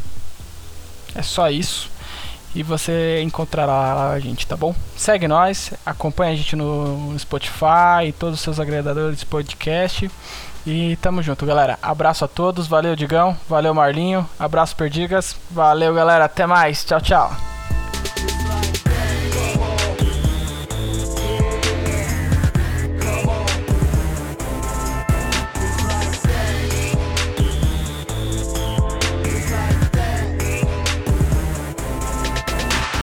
É 1.14 1.22
só 1.22 1.50
isso. 1.50 1.92
E 2.56 2.64
você 2.64 3.22
encontrará 3.22 4.12
a 4.12 4.20
gente, 4.22 4.48
tá 4.48 4.56
bom? 4.56 4.74
Segue 4.96 5.28
nós, 5.28 5.74
acompanha 5.86 6.32
a 6.32 6.36
gente 6.38 6.56
no 6.56 7.14
Spotify 7.20 8.08
e 8.08 8.14
todos 8.14 8.36
os 8.36 8.42
seus 8.42 8.58
agregadores 8.58 9.20
de 9.20 9.26
podcast. 9.26 10.10
E 10.66 10.96
tamo 10.98 11.22
junto, 11.22 11.46
galera. 11.46 11.78
Abraço 11.82 12.26
a 12.26 12.28
todos. 12.28 12.68
Valeu, 12.68 12.96
Digão. 12.96 13.38
Valeu, 13.48 13.74
Marlinho. 13.74 14.28
Abraço, 14.40 14.76
Perdigas. 14.76 15.36
Valeu, 15.52 15.94
galera. 15.94 16.26
Até 16.26 16.46
mais. 16.48 16.84
Tchau, 16.84 17.00
tchau. 17.00 17.55